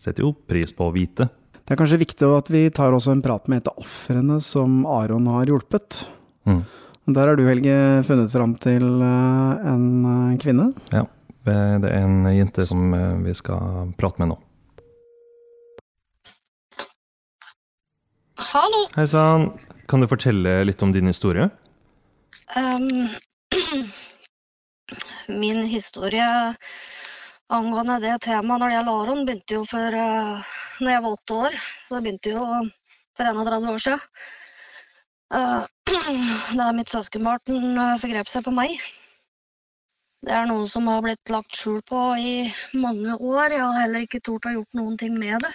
setter 0.00 0.24
jo 0.24 0.32
pris 0.34 0.72
på 0.74 0.88
å 0.88 0.94
vite. 0.94 1.28
Det 1.62 1.74
er 1.74 1.78
kanskje 1.78 2.00
viktig 2.00 2.30
at 2.34 2.48
vi 2.50 2.62
tar 2.74 2.94
også 2.96 3.12
en 3.14 3.24
prat 3.24 3.50
med 3.50 3.62
et 3.62 3.68
av 3.70 3.82
ofrene 3.82 4.38
som 4.42 4.82
Aron 4.88 5.28
har 5.30 5.50
hjulpet. 5.50 6.06
Mm. 6.48 6.62
Der 7.06 7.26
har 7.26 7.34
du, 7.34 7.42
Helge, 7.48 7.74
funnet 8.06 8.30
fram 8.30 8.52
til 8.62 8.84
eh, 9.02 9.62
en 9.66 9.86
eh, 10.06 10.34
kvinne. 10.38 10.68
Ja, 10.94 11.02
det 11.42 11.54
er 11.90 11.96
en 11.98 12.28
jente 12.30 12.62
som 12.62 12.92
eh, 12.94 13.16
vi 13.24 13.32
skal 13.34 13.88
prate 13.98 14.22
med 14.22 14.30
nå. 14.30 14.36
Hallo. 18.38 18.84
Hei 18.94 19.08
sann, 19.10 19.48
kan 19.90 20.04
du 20.04 20.06
fortelle 20.06 20.60
litt 20.62 20.84
om 20.86 20.92
din 20.94 21.10
historie? 21.10 21.48
Um, 22.54 23.08
min 25.42 25.64
historie 25.66 26.28
angående 27.50 27.98
det 28.04 28.20
temaet 28.28 28.62
når 28.62 28.68
det 28.68 28.76
gjelder 28.76 29.00
Aron, 29.00 29.24
begynte 29.26 29.58
jo 29.58 29.64
for 29.66 29.98
uh, 29.98 30.54
når 30.78 30.94
jeg 30.94 31.02
var 31.02 31.18
åtte 31.18 31.40
år. 31.48 31.58
Det 31.90 32.04
begynte 32.06 32.36
jo 32.36 32.46
for 33.18 33.26
31 33.26 33.74
år 33.74 33.84
siden. 33.88 34.06
Uh, 35.32 35.64
da 36.58 36.68
mitt 36.76 36.92
søskenbarn 36.92 37.78
uh, 37.78 37.96
forgrep 38.00 38.28
seg 38.28 38.44
på 38.44 38.52
meg. 38.54 38.76
Det 40.22 40.34
er 40.36 40.46
noe 40.46 40.68
som 40.70 40.86
har 40.86 41.02
blitt 41.02 41.32
lagt 41.32 41.56
skjul 41.58 41.80
på 41.88 42.00
i 42.20 42.34
mange 42.78 43.16
år. 43.16 43.56
Jeg 43.56 43.64
har 43.64 43.80
heller 43.80 44.04
ikke 44.04 44.22
tort 44.22 44.44
å 44.46 44.52
ha 44.52 44.58
gjort 44.58 44.78
noen 44.78 44.98
ting 45.00 45.16
med 45.18 45.42
det. 45.42 45.52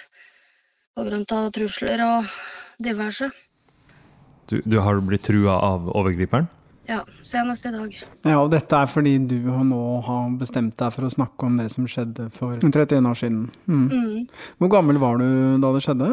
Av 0.98 1.08
trusler 1.54 2.02
og 2.04 2.26
diverse. 2.82 3.30
Du, 4.50 4.58
du 4.66 4.78
har 4.82 5.00
blitt 5.04 5.24
trua 5.28 5.56
av 5.62 5.88
overgriperen? 5.94 6.48
Ja, 6.88 7.02
senest 7.22 7.66
i 7.68 7.72
dag. 7.72 7.94
Ja, 8.24 8.38
og 8.40 8.50
dette 8.52 8.76
er 8.76 8.88
fordi 8.88 9.14
du 9.28 9.36
nå 9.44 9.82
har 10.06 10.30
bestemt 10.40 10.76
deg 10.80 10.94
for 10.94 11.04
å 11.04 11.12
snakke 11.12 11.48
om 11.48 11.58
det 11.60 11.68
som 11.74 11.84
skjedde 11.88 12.30
for 12.32 12.56
31 12.56 13.08
år 13.10 13.18
siden. 13.20 13.42
Mm. 13.68 13.84
Mm. 13.92 14.48
Hvor 14.58 14.72
gammel 14.72 15.00
var 15.00 15.20
du 15.20 15.28
da 15.60 15.72
det 15.76 15.84
skjedde? 15.84 16.08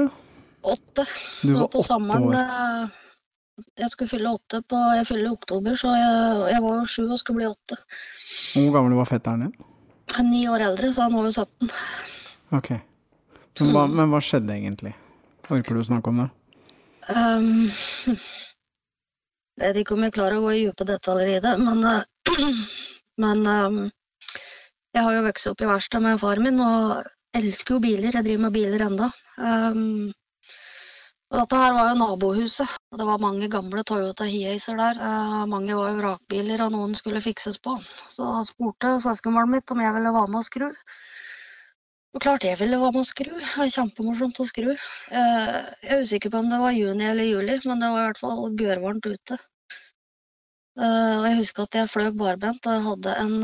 Åtte. 0.65 1.07
Du 1.41 1.53
Så 1.53 1.57
var 1.61 1.71
på 1.71 1.79
åtte 1.79 1.87
sommeren 1.87 2.27
år. 2.27 2.91
Jeg 3.55 3.87
skulle 3.91 4.11
fylle 4.11 4.31
åtte 4.35 4.59
på 4.67 4.79
Jeg 4.97 5.07
fyller 5.07 5.29
i 5.29 5.35
oktober, 5.35 5.77
så 5.79 5.93
jeg, 5.95 6.15
jeg 6.51 6.63
var 6.65 6.79
jo 6.79 6.89
sju 6.91 7.03
og 7.05 7.19
skulle 7.21 7.39
bli 7.39 7.47
åtte. 7.47 7.77
Hvor 8.55 8.73
gammel 8.75 8.97
var 8.99 9.07
fetteren 9.09 9.45
din? 9.45 9.53
Jeg 10.11 10.19
er 10.21 10.27
ni 10.27 10.41
år 10.51 10.65
eldre, 10.67 10.91
så 10.93 11.07
han 11.07 11.15
var 11.15 11.29
jo 11.29 11.31
17. 11.31 11.71
Ok. 12.59 12.71
Men 13.59 13.71
hva, 13.71 13.85
men 13.87 14.11
hva 14.11 14.19
skjedde 14.23 14.57
egentlig? 14.57 14.91
Orker 15.47 15.77
du 15.77 15.81
å 15.81 15.87
snakke 15.87 16.11
om 16.11 16.19
det? 16.23 16.27
Um, 17.15 18.17
vet 19.61 19.79
ikke 19.79 19.95
om 19.95 20.03
jeg 20.05 20.15
klarer 20.15 20.39
å 20.39 20.45
gå 20.45 20.53
i 20.55 20.65
dype 20.65 20.87
detaljer 20.89 21.35
i 21.35 21.41
det, 21.43 21.53
men, 21.61 21.83
eh, 21.87 22.55
men 23.23 23.45
um, 23.47 23.79
jeg 24.95 25.05
har 25.05 25.15
jo 25.15 25.25
vokst 25.29 25.51
opp 25.51 25.63
i 25.63 25.69
verkstedet 25.69 26.03
med 26.05 26.21
faren 26.21 26.47
min 26.47 26.61
og 26.65 27.07
elsker 27.35 27.77
jo 27.77 27.81
biler. 27.83 28.11
Jeg 28.15 28.27
driver 28.27 28.45
med 28.47 28.55
biler 28.55 28.85
enda. 28.89 29.09
Um, 29.37 30.11
og 31.35 31.41
dette 31.41 31.57
her 31.59 31.73
var 31.75 31.89
jo 31.89 31.95
nabohuset. 31.99 32.75
Det 32.95 33.05
var 33.07 33.19
mange 33.19 33.49
gamle 33.51 33.81
Toyota 33.83 34.23
Hiacer 34.23 34.77
der. 34.79 34.99
Eh, 35.03 35.41
mange 35.51 35.75
var 35.75 35.89
jo 35.91 35.97
vrakbiler, 35.97 36.61
og 36.63 36.71
noen 36.71 36.93
skulle 36.95 37.19
fikses 37.23 37.57
på. 37.59 37.73
Så 38.13 38.23
jeg 38.23 38.47
spurte 38.53 38.93
søskenbarnet 39.03 39.51
mitt 39.57 39.73
om 39.75 39.81
jeg 39.83 39.95
ville 39.97 40.13
være 40.15 40.31
med 40.31 40.39
og 40.39 40.45
skru. 40.47 40.69
Og 42.15 42.23
klart 42.23 42.47
jeg 42.47 42.55
ville 42.61 42.79
være 42.79 42.95
med 42.95 43.01
og 43.03 43.09
skru. 43.09 43.33
Kjempemorsomt 43.75 44.39
å 44.39 44.47
skru. 44.47 44.71
Eh, 44.71 45.59
Jeg 45.83 45.91
er 45.97 46.05
usikker 46.07 46.31
på 46.31 46.39
om 46.39 46.49
det 46.55 46.61
var 46.63 46.77
juni 46.77 47.09
eller 47.09 47.27
juli, 47.27 47.59
men 47.65 47.83
det 47.83 47.91
var 47.91 47.99
i 47.99 48.07
hvert 48.07 48.23
fall 48.23 48.57
gørrvarmt 48.63 49.11
ute. 49.11 49.39
Eh, 50.79 51.13
Og 51.19 51.27
jeg 51.27 51.37
husker 51.43 51.67
at 51.67 51.81
jeg 51.81 51.91
fløy 51.97 52.09
barbent 52.15 52.63
og 52.63 52.79
jeg 52.79 52.87
hadde 52.87 53.19
en 53.27 53.37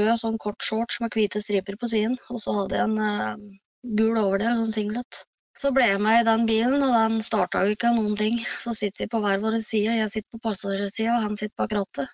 rød 0.00 0.16
sånn 0.24 0.40
kort 0.40 0.64
shorts 0.64 1.04
med 1.04 1.12
hvite 1.12 1.44
striper 1.44 1.76
på 1.76 1.92
siden, 1.92 2.16
og 2.32 2.40
så 2.40 2.56
hadde 2.62 2.80
jeg 2.80 2.88
en 2.88 3.58
gul 4.00 4.16
overdel, 4.16 4.64
sånn 4.64 4.78
singlet. 4.80 5.26
Så 5.56 5.70
ble 5.72 5.86
jeg 5.88 6.00
med 6.04 6.20
i 6.20 6.26
den 6.26 6.44
bilen, 6.48 6.82
og 6.84 6.92
den 6.94 7.22
starta 7.24 7.62
jo 7.64 7.76
ikke 7.76 7.94
noen 7.96 8.16
ting. 8.18 8.42
Så 8.60 8.74
sitter 8.76 9.04
vi 9.04 9.12
på 9.12 9.22
hver 9.24 9.40
vår 9.40 9.56
side, 9.64 9.94
jeg 10.02 10.12
sitter 10.12 10.28
på 10.36 10.42
passasjersida, 10.50 11.14
og 11.16 11.24
han 11.30 11.38
sitter 11.40 11.56
bak 11.62 11.72
rattet. 11.78 12.12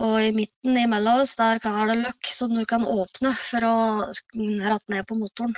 Og 0.00 0.16
i 0.22 0.32
midten 0.34 0.78
imellom 0.78 1.22
oss, 1.22 1.36
der 1.38 1.60
er 1.62 1.90
det 1.90 1.98
løkk 2.00 2.30
som 2.34 2.54
du 2.54 2.64
kan 2.66 2.86
åpne 2.86 3.34
for 3.38 3.66
å 3.66 3.76
rette 4.10 4.94
ned 4.94 5.06
på 5.06 5.18
motoren. 5.18 5.54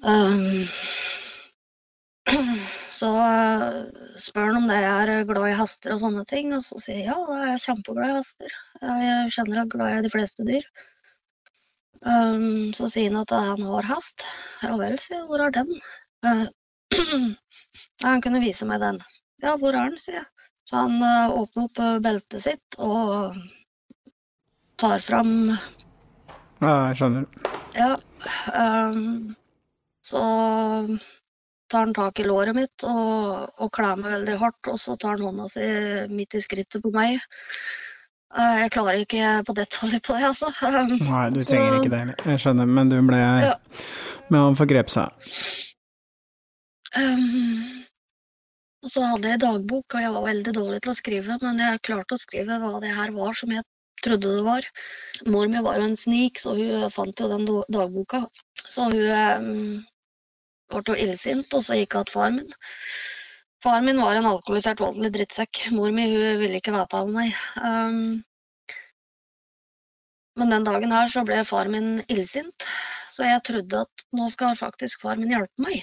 Um, 0.00 0.66
så 3.00 3.10
eh, 3.20 3.76
spør 4.22 4.50
han 4.50 4.62
om 4.62 4.70
jeg 4.72 4.86
er 4.90 5.26
glad 5.28 5.50
i 5.50 5.58
hester 5.58 5.94
og 5.94 6.02
sånne 6.04 6.24
ting, 6.30 6.54
og 6.56 6.62
så 6.66 6.78
sier 6.82 7.02
jeg 7.02 7.10
ja, 7.10 7.18
da 7.26 7.40
er 7.40 7.52
jeg 7.54 7.64
kjempeglad 7.66 8.12
i 8.12 8.16
hester. 8.18 8.56
Jeg 8.80 9.34
kjenner 9.36 9.62
at 9.64 9.74
glad 9.74 9.98
i 9.98 10.06
de 10.06 10.14
fleste 10.14 10.46
dyr. 10.46 10.66
Um, 12.00 12.72
så 12.72 12.88
sier 12.88 13.10
han 13.10 13.20
at 13.20 13.32
han 13.34 13.62
har 13.68 13.88
hest. 13.90 14.24
Ja 14.64 14.76
vel, 14.80 14.96
sier 15.02 15.18
jeg, 15.18 15.26
hvor 15.28 15.42
er 15.44 15.52
den? 15.52 15.72
Uh, 16.24 16.46
han 18.06 18.24
kunne 18.24 18.40
vise 18.40 18.68
meg 18.68 18.80
den. 18.80 19.00
Ja, 19.44 19.56
hvor 19.60 19.76
er 19.76 19.90
den, 19.90 20.00
sier 20.00 20.22
jeg. 20.22 20.28
Så 20.70 20.80
han 20.80 20.96
uh, 21.02 21.34
åpner 21.34 21.66
opp 21.66 21.80
eh, 21.82 21.96
beltet 22.04 22.44
sitt 22.44 22.76
og 22.78 23.36
tar 24.78 25.02
fram 25.02 25.32
Ja, 25.50 26.74
jeg 26.90 27.00
skjønner. 27.00 27.24
Ja. 27.74 27.94
Um, 28.54 29.34
så 30.06 30.20
tar 31.70 31.86
han 31.86 31.94
tak 31.96 32.20
i 32.20 32.26
låret 32.28 32.56
mitt 32.56 32.84
og, 32.86 33.50
og 33.60 33.72
klemmer 33.74 34.16
veldig 34.16 34.36
hardt, 34.40 34.70
og 34.72 34.78
så 34.80 34.96
tar 35.00 35.18
han 35.18 35.26
hånda 35.28 35.48
si 35.50 35.66
midt 36.12 36.38
i 36.38 36.44
skrittet 36.44 36.84
på 36.84 36.92
meg. 36.94 37.18
Eh, 38.30 38.58
jeg 38.62 38.70
klarer 38.70 39.00
ikke 39.02 39.30
på 39.46 39.54
detaljer 39.58 40.02
på 40.06 40.14
det, 40.14 40.26
altså. 40.28 40.52
Ehm, 40.68 40.92
Nei, 41.02 41.30
du 41.34 41.40
så- 41.40 41.50
trenger 41.50 41.80
ikke 41.80 41.90
det 41.90 41.98
heller. 41.98 42.16
Jeg 42.30 42.38
skjønner, 42.44 42.68
men 42.68 42.88
du 42.88 42.96
ble 43.02 43.16
Ja. 43.18 43.56
Men 44.30 44.40
han 44.40 44.54
forgrep 44.56 44.88
seg. 44.88 45.10
Um, 46.96 47.84
og 48.82 48.90
så 48.90 49.02
hadde 49.06 49.28
jeg 49.28 49.40
dagbok, 49.40 49.94
og 49.94 50.00
jeg 50.00 50.12
var 50.14 50.22
veldig 50.26 50.54
dårlig 50.54 50.80
til 50.82 50.92
å 50.92 50.98
skrive, 50.98 51.38
men 51.42 51.58
jeg 51.58 51.82
klarte 51.82 52.14
å 52.16 52.22
skrive 52.22 52.58
hva 52.62 52.80
det 52.80 52.94
her 52.94 53.10
var 53.10 53.32
som 53.34 53.50
jeg 53.50 53.62
trodde 54.02 54.20
det 54.36 54.44
var. 54.46 54.62
Mor 55.26 55.46
mi 55.48 55.60
var 55.60 55.78
jo 55.78 55.88
en 55.90 55.96
snik, 55.96 56.38
så 56.38 56.54
hun 56.56 56.88
fant 56.90 57.18
jo 57.20 57.28
den 57.28 57.46
dagboka. 57.70 58.24
Så 58.66 58.86
hun 58.90 59.10
um, 59.10 59.86
ble 60.70 60.82
jo 60.86 60.94
illsint, 60.94 61.52
og 61.52 61.62
så 61.66 61.78
gikk 61.78 61.98
hun 61.98 62.04
til 62.08 62.12
far 62.12 62.30
min. 62.30 62.52
Far 63.64 63.82
min 63.84 64.00
var 64.00 64.16
en 64.16 64.28
alkoholisert, 64.28 64.80
voldelig 64.80 65.12
drittsekk. 65.18 65.66
Mor 65.76 65.92
mi 65.92 66.06
hun 66.08 66.40
ville 66.40 66.60
ikke 66.60 66.72
vite 66.72 66.96
av 66.96 67.10
meg. 67.12 67.34
Um, 67.60 68.22
men 70.40 70.54
den 70.54 70.64
dagen 70.64 70.94
her 70.94 71.10
så 71.12 71.24
ble 71.28 71.42
far 71.44 71.68
min 71.68 71.98
illsint, 72.08 72.64
så 73.12 73.26
jeg 73.28 73.42
trodde 73.44 73.82
at 73.84 74.04
nå 74.16 74.30
skal 74.32 74.56
faktisk 74.56 75.02
far 75.04 75.20
min 75.20 75.34
hjelpe 75.34 75.66
meg. 75.66 75.82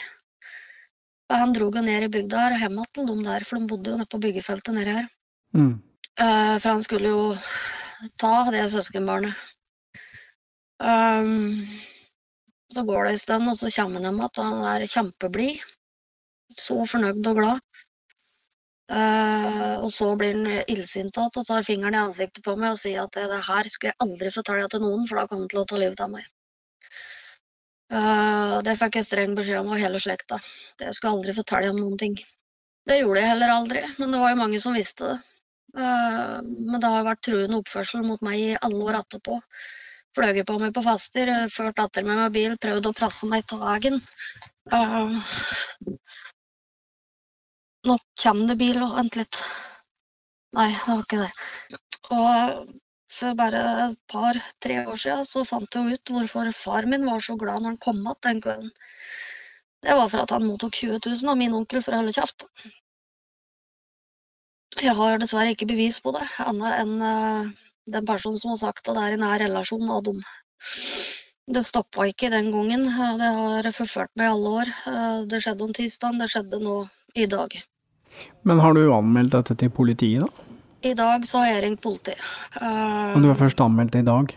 Han 1.29 1.53
dro 1.53 1.67
jo 1.75 1.83
ned 1.83 2.07
i 2.07 2.09
bygda 2.09 2.45
her 2.45 2.55
og 2.55 2.63
hjem 2.63 2.79
til 2.95 3.11
dem 3.11 3.21
der, 3.27 3.45
for 3.45 3.59
de 3.59 3.69
bodde 3.69 3.91
jo 3.91 3.99
nede 3.99 4.09
på 4.09 4.21
byggefeltet 4.23 4.73
nedi 4.73 4.95
her. 4.97 5.09
Mm. 5.53 5.75
Uh, 6.17 6.55
for 6.57 6.69
han 6.71 6.83
skulle 6.83 7.13
jo 7.13 7.23
ta 8.17 8.33
det 8.55 8.63
søskenbarnet. 8.73 9.37
Um, 10.79 11.67
så 12.73 12.83
går 12.87 13.05
det 13.05 13.11
en 13.11 13.25
stund, 13.25 13.49
og 13.51 13.59
så 13.59 13.69
kommer 13.75 13.99
han 13.99 14.07
hjem 14.09 14.21
igjen, 14.23 14.39
og 14.39 14.47
han 14.47 14.69
er 14.71 14.87
kjempeblid. 14.95 15.76
Så 16.57 16.77
fornøyd 16.89 17.25
og 17.31 17.39
glad. 17.41 17.83
Uh, 18.87 19.83
og 19.83 19.89
så 19.91 20.13
blir 20.15 20.37
han 20.37 20.63
illsint 20.71 21.17
igjen 21.17 21.41
og 21.41 21.47
tar 21.49 21.65
fingeren 21.67 21.97
i 21.97 21.99
ansiktet 21.99 22.43
på 22.45 22.53
meg 22.55 22.71
og 22.71 22.79
sier 22.79 23.01
at 23.03 23.17
det, 23.19 23.41
her 23.49 23.67
skulle 23.67 23.91
jeg 23.91 23.99
aldri 24.05 24.31
fortelle 24.31 24.69
til 24.71 24.83
noen, 24.85 25.03
for 25.09 25.19
da 25.19 25.25
kommer 25.27 25.43
han 25.43 25.51
til 25.51 25.59
å 25.59 25.65
ta 25.67 25.79
livet 25.81 26.03
av 26.05 26.13
meg. 26.13 26.29
Uh, 27.91 28.59
det 28.67 28.77
fikk 28.79 28.99
jeg 28.99 29.07
streng 29.07 29.35
beskjed 29.35 29.59
om 29.59 29.73
av 29.75 29.81
hele 29.83 29.99
slekta. 30.03 30.39
Det 30.79 30.87
jeg 30.87 30.97
skulle 30.97 31.17
aldri 31.17 31.35
fortelle 31.35 31.71
om 31.73 31.81
noen 31.81 31.99
ting. 31.99 32.15
Det 32.87 33.01
gjorde 33.01 33.23
jeg 33.23 33.31
heller 33.33 33.53
aldri, 33.57 33.83
men 33.99 34.15
det 34.15 34.21
var 34.23 34.31
jo 34.31 34.39
mange 34.39 34.61
som 34.63 34.75
visste 34.75 35.11
det. 35.11 35.17
Uh, 35.75 36.39
Men 36.47 36.79
det 36.79 36.93
har 36.93 37.03
vært 37.05 37.25
truende 37.27 37.59
oppførsel 37.59 38.07
mot 38.07 38.23
meg 38.23 38.39
i 38.39 38.55
alle 38.63 38.87
år 38.87 39.01
etterpå. 39.01 39.41
Fløyet 40.17 40.47
på 40.47 40.55
meg 40.57 40.71
på 40.73 40.81
fester, 40.85 41.29
eh, 41.29 41.49
ført 41.53 41.79
etter 41.83 42.05
meg 42.07 42.17
med 42.17 42.33
bil, 42.33 42.55
prøvd 42.63 42.87
å 42.89 42.95
presse 42.97 43.27
meg 43.29 43.43
til 43.51 43.59
veien. 43.61 43.99
Eh, 44.73 45.19
Nå 47.87 47.95
kommer 48.21 48.51
det 48.51 48.57
bil, 48.59 48.81
og 48.83 48.97
vent 48.97 49.15
litt. 49.19 49.39
Nei, 50.57 50.67
det 50.73 50.83
var 50.87 51.03
ikke 51.05 51.21
det. 51.21 51.79
Og 52.15 52.73
for 53.17 53.37
bare 53.39 53.61
et 53.85 53.99
par-tre 54.11 54.79
år 54.83 54.99
siden 55.01 55.27
så 55.27 55.43
fant 55.47 55.77
jeg 55.77 55.95
ut 55.95 56.11
hvorfor 56.13 56.49
far 56.55 56.87
min 56.91 57.05
var 57.07 57.23
så 57.23 57.37
glad 57.39 57.63
når 57.63 57.73
han 57.73 57.79
kom 57.85 58.01
igjen 58.03 58.19
den 58.27 58.41
kvelden. 58.43 58.73
Det 59.85 59.95
var 59.99 60.09
for 60.11 60.23
at 60.23 60.33
han 60.35 60.45
mottok 60.47 60.75
20 60.75 60.99
000 61.05 61.31
av 61.31 61.39
min 61.39 61.55
onkel 61.55 61.83
for 61.85 61.95
å 61.95 62.01
holde 62.01 62.15
kjeft. 62.17 62.47
Jeg 64.77 64.93
har 64.99 65.21
dessverre 65.21 65.53
ikke 65.55 65.69
bevis 65.69 65.99
på 66.03 66.11
det, 66.17 66.25
annet 66.43 66.81
enn 66.81 67.05
eh, 67.11 67.53
den 67.95 68.09
personen 68.09 68.41
som 68.41 68.51
har 68.53 68.59
sagt 68.61 68.89
at 68.89 68.97
det 68.97 69.05
er 69.05 69.15
i 69.15 69.21
nær 69.21 69.39
relasjon 69.41 69.87
av 69.93 70.03
dem. 70.09 70.19
Det 71.47 71.63
stoppa 71.63 72.09
ikke 72.11 72.29
den 72.33 72.51
gangen. 72.51 72.83
Det 73.21 73.31
har 73.39 73.71
forført 73.77 74.11
meg 74.19 74.27
i 74.27 74.33
alle 74.35 74.53
år. 74.61 74.75
Eh, 74.91 75.25
Det 75.31 75.41
skjedde 75.45 75.67
om 75.69 75.73
tirsdagen, 75.79 76.21
det 76.21 76.29
skjedde 76.33 76.61
nå 76.61 76.77
i 77.15 77.25
dag. 77.31 77.55
Men 78.47 78.61
har 78.63 78.73
du 78.77 78.83
anmeldt 78.93 79.35
dette 79.35 79.55
til 79.59 79.71
politiet, 79.73 80.23
da? 80.23 80.45
I 80.87 80.93
dag 80.97 81.25
så 81.27 81.41
har 81.41 81.49
jeg 81.51 81.63
ringt 81.65 81.81
politiet. 81.83 82.21
Uh, 82.61 83.15
Og 83.15 83.23
du 83.23 83.29
har 83.31 83.39
først 83.39 83.61
anmeldt 83.63 83.95
det 83.95 84.03
i 84.05 84.07
dag? 84.07 84.35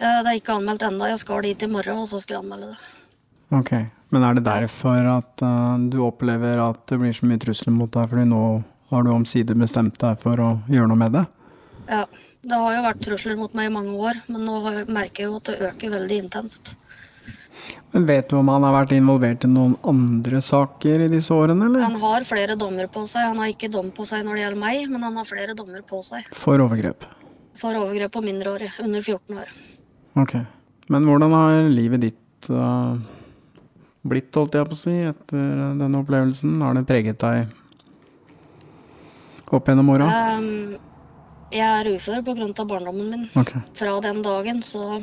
Uh, 0.00 0.18
Det 0.22 0.28
er 0.32 0.38
ikke 0.38 0.58
anmeldt 0.58 0.84
ennå. 0.86 1.08
Jeg 1.10 1.22
skal 1.22 1.42
dit 1.46 1.62
i 1.62 1.70
morgen, 1.70 2.02
og 2.04 2.08
så 2.10 2.20
skal 2.20 2.38
jeg 2.38 2.44
anmelde 2.44 2.72
det. 2.74 2.94
Ok. 3.56 3.72
Men 4.10 4.26
er 4.26 4.34
det 4.38 4.44
derfor 4.46 5.06
at 5.16 5.44
uh, 5.46 5.78
du 5.90 6.00
opplever 6.06 6.60
at 6.62 6.82
det 6.90 7.00
blir 7.00 7.14
så 7.16 7.26
mye 7.26 7.40
trusler 7.42 7.74
mot 7.74 7.90
deg, 7.94 8.08
fordi 8.10 8.26
nå 8.30 8.42
har 8.90 9.06
du 9.06 9.12
omsider 9.14 9.58
bestemt 9.58 9.98
deg 10.02 10.18
for 10.22 10.40
å 10.42 10.50
gjøre 10.70 10.90
noe 10.90 11.00
med 11.00 11.14
det? 11.18 11.26
Ja. 11.90 12.04
Det 12.40 12.56
har 12.56 12.72
jo 12.72 12.84
vært 12.86 13.02
trusler 13.04 13.36
mot 13.36 13.52
meg 13.52 13.66
i 13.68 13.72
mange 13.74 13.92
år, 14.00 14.22
men 14.32 14.46
nå 14.48 14.54
merker 14.88 15.26
jeg 15.26 15.28
jo 15.28 15.40
at 15.42 15.48
det 15.50 15.58
øker 15.68 15.90
veldig 15.92 16.20
intenst. 16.24 16.70
Men 17.92 18.06
vet 18.06 18.28
du 18.30 18.36
om 18.38 18.48
han 18.52 18.62
har 18.62 18.74
vært 18.76 18.92
involvert 18.94 19.44
i 19.44 19.50
noen 19.50 19.74
andre 19.88 20.40
saker 20.44 21.06
i 21.06 21.08
disse 21.10 21.34
årene, 21.34 21.66
eller? 21.66 21.82
Han 21.82 21.98
har 22.02 22.26
flere 22.28 22.54
dommer 22.58 22.86
på 22.92 23.02
seg. 23.10 23.26
Han 23.32 23.40
har 23.42 23.50
ikke 23.50 23.70
dom 23.72 23.90
på 23.94 24.06
seg 24.06 24.22
når 24.26 24.38
det 24.38 24.44
gjelder 24.44 24.62
meg, 24.62 24.84
men 24.92 25.06
han 25.08 25.18
har 25.18 25.28
flere 25.28 25.56
dommer 25.58 25.82
på 25.86 26.02
seg 26.06 26.28
For 26.36 26.62
overgrep. 26.62 27.08
for 27.60 27.76
overgrep 27.76 28.12
på 28.14 28.22
mindreårige 28.24 28.72
under 28.84 29.02
14 29.02 29.40
år. 29.42 29.50
Ok. 30.22 30.36
Men 30.90 31.06
hvordan 31.06 31.34
har 31.36 31.68
livet 31.70 32.00
ditt 32.06 32.50
uh, 32.50 32.94
blitt, 34.02 34.30
holdt 34.34 34.56
jeg 34.56 34.68
på 34.70 34.76
å 34.76 34.80
si, 34.80 34.94
etter 35.10 35.50
denne 35.78 36.00
opplevelsen? 36.00 36.56
Har 36.64 36.78
det 36.78 36.86
preget 36.88 37.20
deg 37.20 37.50
opp 39.50 39.68
gjennom 39.68 39.90
åra? 39.92 40.08
Um, 40.38 40.78
jeg 41.50 41.66
er 41.66 41.90
ufør 41.96 42.22
pga. 42.22 42.64
barndommen 42.64 43.10
min. 43.10 43.28
Okay. 43.34 43.62
Fra 43.74 43.98
den 44.00 44.22
dagen 44.22 44.62
så 44.62 45.02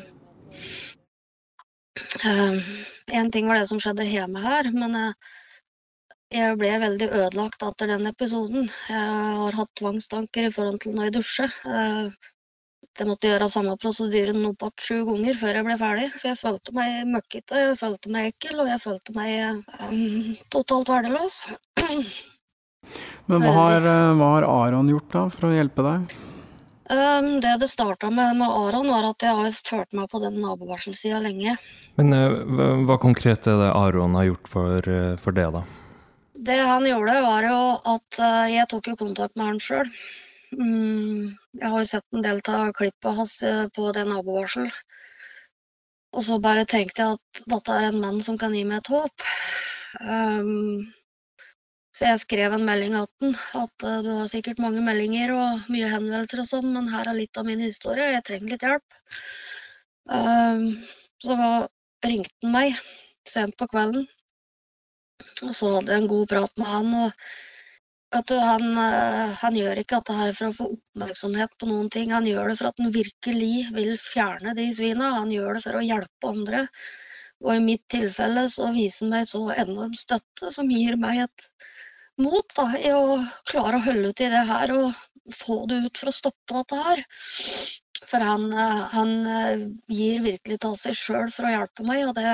Ehm, 2.25 2.61
En 3.07 3.31
ting 3.31 3.47
var 3.47 3.55
det 3.55 3.67
som 3.69 3.79
skjedde 3.79 4.03
hjemme 4.07 4.41
her, 4.43 4.67
men 4.75 4.95
eh, 4.99 5.35
jeg 6.35 6.57
ble 6.59 6.73
veldig 6.81 7.07
ødelagt 7.07 7.63
etter 7.63 7.87
den 7.93 8.09
episoden. 8.09 8.65
Jeg 8.89 9.11
har 9.41 9.55
hatt 9.55 9.71
tvangstanker 9.79 10.47
i 10.47 10.51
forhold 10.51 10.81
til 10.83 10.97
når 10.97 11.07
jeg 11.07 11.15
dusjer. 11.21 11.53
Eh, 11.65 12.33
Jeg 12.97 13.05
måtte 13.05 13.29
gjøre 13.29 13.45
samme 13.53 13.75
prosedyren 13.77 14.41
opp 14.49 14.63
igjen 14.65 14.81
sju 14.81 14.95
ganger 15.05 15.35
før 15.37 15.59
jeg 15.59 15.65
ble 15.67 15.75
ferdig. 15.77 16.07
For 16.17 16.31
jeg 16.31 16.39
følte 16.39 16.73
meg 16.73 16.95
møkkete, 17.13 17.59
jeg 17.61 17.77
følte 17.77 18.13
meg 18.15 18.31
ekkel, 18.31 18.55
og 18.63 18.71
jeg 18.71 18.81
følte 18.81 19.13
meg 19.13 19.29
um, 19.85 20.31
totalt 20.49 20.89
verdeløs. 20.89 21.37
Men 23.29 23.45
hva 23.45 23.53
har, 23.53 23.85
eh, 23.85 24.15
hva 24.17 24.31
har 24.33 24.49
Aron 24.49 24.89
gjort 24.89 25.13
da 25.13 25.27
for 25.29 25.51
å 25.51 25.53
hjelpe 25.53 25.85
deg? 25.85 26.17
Um, 26.89 27.41
det 27.43 27.57
det 27.59 27.67
starta 27.67 28.09
med 28.09 28.37
med 28.39 28.47
Aron, 28.47 28.87
var 28.87 29.09
at 29.09 29.23
jeg 29.23 29.35
har 29.35 29.55
ført 29.67 29.95
meg 29.97 30.07
på 30.07 30.21
den 30.23 30.37
nabovarselsida 30.39 31.19
lenge. 31.19 31.57
Men 31.99 32.15
uh, 32.15 32.85
hva, 32.87 32.95
konkret 33.01 33.47
er 33.49 33.59
det 33.59 33.73
Aron 33.75 34.15
har 34.15 34.29
gjort 34.29 34.47
for, 34.53 34.87
uh, 34.87 35.17
for 35.19 35.35
det, 35.35 35.49
da? 35.51 35.65
Det 36.47 36.59
han 36.61 36.87
gjorde, 36.87 37.17
var 37.25 37.47
jo 37.49 37.59
at 37.95 38.21
uh, 38.23 38.47
jeg 38.53 38.69
tok 38.71 38.87
jo 38.93 38.95
kontakt 39.03 39.35
med 39.35 39.49
han 39.51 39.59
sjøl. 39.59 39.91
Um, 40.55 41.35
jeg 41.59 41.73
har 41.73 41.83
jo 41.83 41.89
sett 41.91 42.07
en 42.15 42.23
del 42.23 42.39
av 42.55 42.71
klippet 42.77 43.19
hans 43.19 43.35
på 43.75 43.91
det 43.91 44.07
nabovarsel. 44.07 44.71
Og 46.15 46.23
så 46.23 46.39
bare 46.39 46.63
tenkte 46.69 47.03
jeg 47.03 47.17
at 47.17 47.47
dette 47.51 47.73
er 47.75 47.89
en 47.89 47.99
mann 47.99 48.23
som 48.23 48.39
kan 48.39 48.55
gi 48.55 48.63
meg 48.63 48.79
et 48.79 48.93
håp. 48.95 49.27
Um, 49.99 50.87
så 51.97 52.05
jeg 52.11 52.21
skrev 52.21 52.53
en 52.53 52.65
melding 52.65 52.93
til 52.93 53.31
han 53.33 53.63
at 53.63 53.85
eh, 53.89 54.01
du 54.05 54.11
har 54.19 54.27
sikkert 54.29 54.61
mange 54.61 54.83
meldinger 54.85 55.31
og 55.33 55.71
mye 55.73 55.89
henvendelser 55.89 56.43
og 56.43 56.49
sånn, 56.51 56.69
men 56.75 56.91
her 56.93 57.09
er 57.09 57.17
litt 57.17 57.39
av 57.41 57.47
min 57.47 57.63
historie, 57.63 58.11
jeg 58.13 58.25
trenger 58.27 58.53
litt 58.53 58.65
hjelp. 58.67 58.99
Um, 60.13 60.67
så 61.23 61.37
da 61.39 61.49
ringte 62.05 62.45
han 62.45 62.53
meg 62.53 62.77
sent 63.27 63.57
på 63.57 63.65
kvelden, 63.71 64.05
og 65.41 65.55
så 65.57 65.73
hadde 65.73 65.95
jeg 65.95 66.03
en 66.03 66.11
god 66.11 66.29
prat 66.35 66.61
med 66.61 66.69
han. 66.69 66.93
og 67.01 68.29
du, 68.29 68.35
han, 68.39 68.67
eh, 68.83 69.33
han 69.41 69.57
gjør 69.57 69.81
ikke 69.81 69.97
dette 69.97 70.19
her 70.19 70.37
for 70.37 70.47
å 70.51 70.55
få 70.59 70.69
oppmerksomhet 70.75 71.57
på 71.57 71.71
noen 71.71 71.89
ting, 71.93 72.13
han 72.13 72.29
gjør 72.29 72.51
det 72.51 72.59
for 72.61 72.69
at 72.69 72.83
han 72.83 72.93
virkelig 72.93 73.51
vil 73.75 73.97
fjerne 73.99 74.53
de 74.57 74.69
svina. 74.73 75.15
Han 75.17 75.33
gjør 75.33 75.57
det 75.57 75.65
for 75.65 75.79
å 75.79 75.83
hjelpe 75.83 76.29
andre. 76.29 76.61
Og 77.43 77.51
i 77.53 77.65
mitt 77.65 77.83
tilfelle 77.93 78.45
så 78.53 78.69
viser 78.73 79.05
han 79.05 79.11
meg 79.15 79.27
så 79.29 79.41
enorm 79.65 79.97
støtte, 79.97 80.53
som 80.53 80.71
gir 80.71 80.95
meg 81.01 81.25
et 81.25 81.49
mot 82.21 82.55
da, 82.57 82.67
i 82.77 82.91
å 82.93 83.19
klare 83.49 83.79
å 83.79 83.85
holde 83.85 84.11
ut 84.11 84.23
i 84.23 84.31
det 84.31 84.45
her 84.49 84.73
og 84.75 85.33
få 85.33 85.65
det 85.69 85.81
ut 85.85 85.99
for 85.99 86.11
å 86.11 86.15
stoppe 86.15 86.55
dette 86.55 86.79
her. 86.87 87.03
For 88.07 88.23
han, 88.23 88.47
eh, 88.53 88.83
han 88.93 89.13
eh, 89.25 89.65
gir 89.91 90.21
virkelig 90.23 90.59
av 90.65 90.75
seg 90.79 90.95
sjøl 90.95 91.31
for 91.33 91.47
å 91.47 91.53
hjelpe 91.53 91.87
meg, 91.87 92.07
og 92.07 92.15
det 92.19 92.27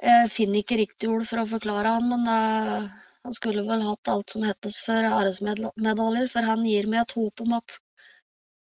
Jeg 0.00 0.30
finner 0.32 0.62
ikke 0.62 0.78
riktig 0.80 1.08
ord 1.12 1.26
for 1.28 1.42
å 1.42 1.48
forklare 1.48 1.90
han, 1.92 2.06
men 2.08 2.28
eh, 2.32 2.88
han 3.26 3.34
skulle 3.36 3.66
vel 3.68 3.82
hatt 3.84 4.08
alt 4.08 4.32
som 4.32 4.46
hettes 4.48 4.78
for 4.86 4.96
æresmedaljer, 4.96 6.28
for 6.32 6.48
han 6.48 6.64
gir 6.64 6.88
meg 6.88 7.02
et 7.02 7.16
håp 7.18 7.42
om 7.44 7.52
at 7.58 7.76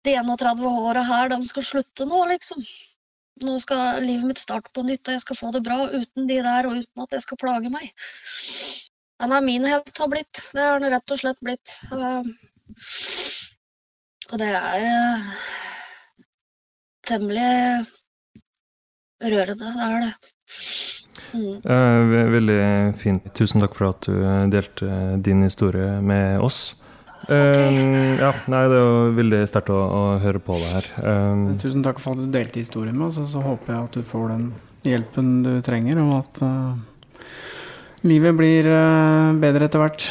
de 0.04 0.15
31 0.17 0.65
åra 0.67 1.04
her, 1.08 1.30
de 1.32 1.47
skal 1.47 1.63
slutte 1.63 2.08
nå, 2.10 2.26
liksom. 2.34 2.65
Nå 3.41 3.56
skal 3.63 4.04
livet 4.04 4.28
mitt 4.28 4.41
starte 4.41 4.69
på 4.76 4.84
nytt, 4.86 5.06
og 5.08 5.15
jeg 5.15 5.24
skal 5.24 5.39
få 5.39 5.52
det 5.56 5.63
bra 5.65 5.80
uten 5.93 6.28
de 6.28 6.41
der, 6.43 6.67
og 6.67 6.82
uten 6.82 7.06
at 7.06 7.15
jeg 7.15 7.24
skal 7.26 7.39
plage 7.41 7.71
meg. 7.74 7.93
Han 9.22 9.34
er 9.38 9.44
min 9.46 9.66
helt 9.70 9.98
har 10.02 10.10
blitt. 10.12 10.42
Det 10.54 10.62
har 10.66 10.80
han 10.80 10.92
rett 10.94 11.14
og 11.14 11.20
slett 11.22 11.40
blitt. 11.46 11.76
Eh, 11.94 12.24
Og 14.32 14.40
det 14.40 14.48
er 14.56 14.86
eh, 14.88 15.32
temmelig 17.08 17.86
rørende, 19.22 19.72
det 19.78 19.88
er 19.88 20.06
det. 20.06 20.12
Mm. 21.32 21.58
Eh, 21.64 22.14
veldig 22.36 22.60
fint. 23.00 23.28
Tusen 23.38 23.64
takk 23.64 23.76
for 23.78 23.92
at 23.92 24.08
du 24.08 24.16
delte 24.52 25.02
din 25.24 25.44
historie 25.46 26.00
med 26.04 26.40
oss. 26.44 26.62
Eh, 27.30 28.18
ja, 28.20 28.32
nei, 28.52 28.64
det 28.72 28.80
er 28.80 28.86
jo 28.88 29.12
veldig 29.20 29.42
sterkt 29.52 29.70
å, 29.76 29.78
å 29.78 30.02
høre 30.24 30.42
på 30.44 30.56
det 30.58 30.72
her. 30.78 30.88
Eh, 31.12 31.44
Tusen 31.62 31.84
takk 31.86 32.00
for 32.02 32.16
at 32.18 32.24
du 32.24 32.32
delte 32.34 32.64
historien 32.64 32.98
med 32.98 33.10
oss, 33.12 33.20
og 33.22 33.28
så 33.36 33.44
håper 33.46 33.76
jeg 33.76 33.84
at 33.90 34.00
du 34.00 34.08
får 34.14 34.32
den 34.34 34.48
hjelpen 34.88 35.34
du 35.46 35.52
trenger, 35.66 36.02
og 36.08 36.16
at 36.24 36.42
eh, 36.48 36.72
livet 38.08 38.36
blir 38.38 38.68
eh, 38.68 39.34
bedre 39.42 39.68
etter 39.68 39.82
hvert. 39.84 40.06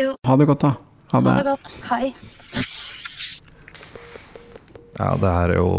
Jo. 0.00 0.14
Ha 0.26 0.36
det 0.40 0.48
godt, 0.48 0.64
da. 0.66 0.72
Ha 1.12 1.18
Ha 1.18 1.20
det. 1.26 1.36
det 1.36 1.50
godt. 1.50 1.74
Hei. 1.90 2.14
ja, 4.98 5.10
det 5.20 5.32
her 5.36 5.52
er 5.54 5.58
jo 5.60 5.70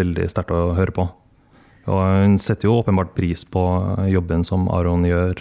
veldig 0.00 0.28
sterkt 0.30 0.52
å 0.54 0.72
høre 0.76 0.94
på. 0.96 1.06
Og 1.90 2.00
hun 2.22 2.36
setter 2.38 2.68
jo 2.68 2.78
åpenbart 2.82 3.14
pris 3.16 3.44
på 3.48 3.62
jobben 4.12 4.44
som 4.46 4.68
Aron 4.70 5.06
gjør. 5.08 5.40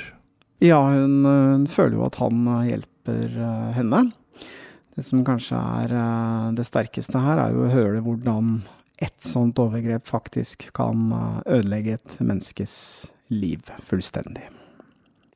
Ja, 0.64 0.80
hun, 0.92 1.22
hun 1.26 1.68
føler 1.72 2.00
jo 2.00 2.08
at 2.08 2.18
han 2.20 2.42
hjelper 2.68 3.28
eh, 3.30 3.70
henne. 3.78 4.10
Det 4.96 5.06
som 5.08 5.24
kanskje 5.28 5.60
er 5.84 5.94
eh, 5.96 6.50
det 6.58 6.68
sterkeste 6.68 7.22
her, 7.24 7.40
er 7.46 7.56
jo 7.56 7.68
å 7.68 7.74
høre 7.74 8.04
hvordan 8.04 8.62
et 9.00 9.16
sånt 9.24 9.60
overgrep 9.64 10.04
faktisk 10.10 10.66
kan 10.76 11.06
ødelegge 11.48 11.94
et 11.96 12.18
menneskes 12.20 12.74
liv 13.32 13.70
fullstendig. 13.88 14.50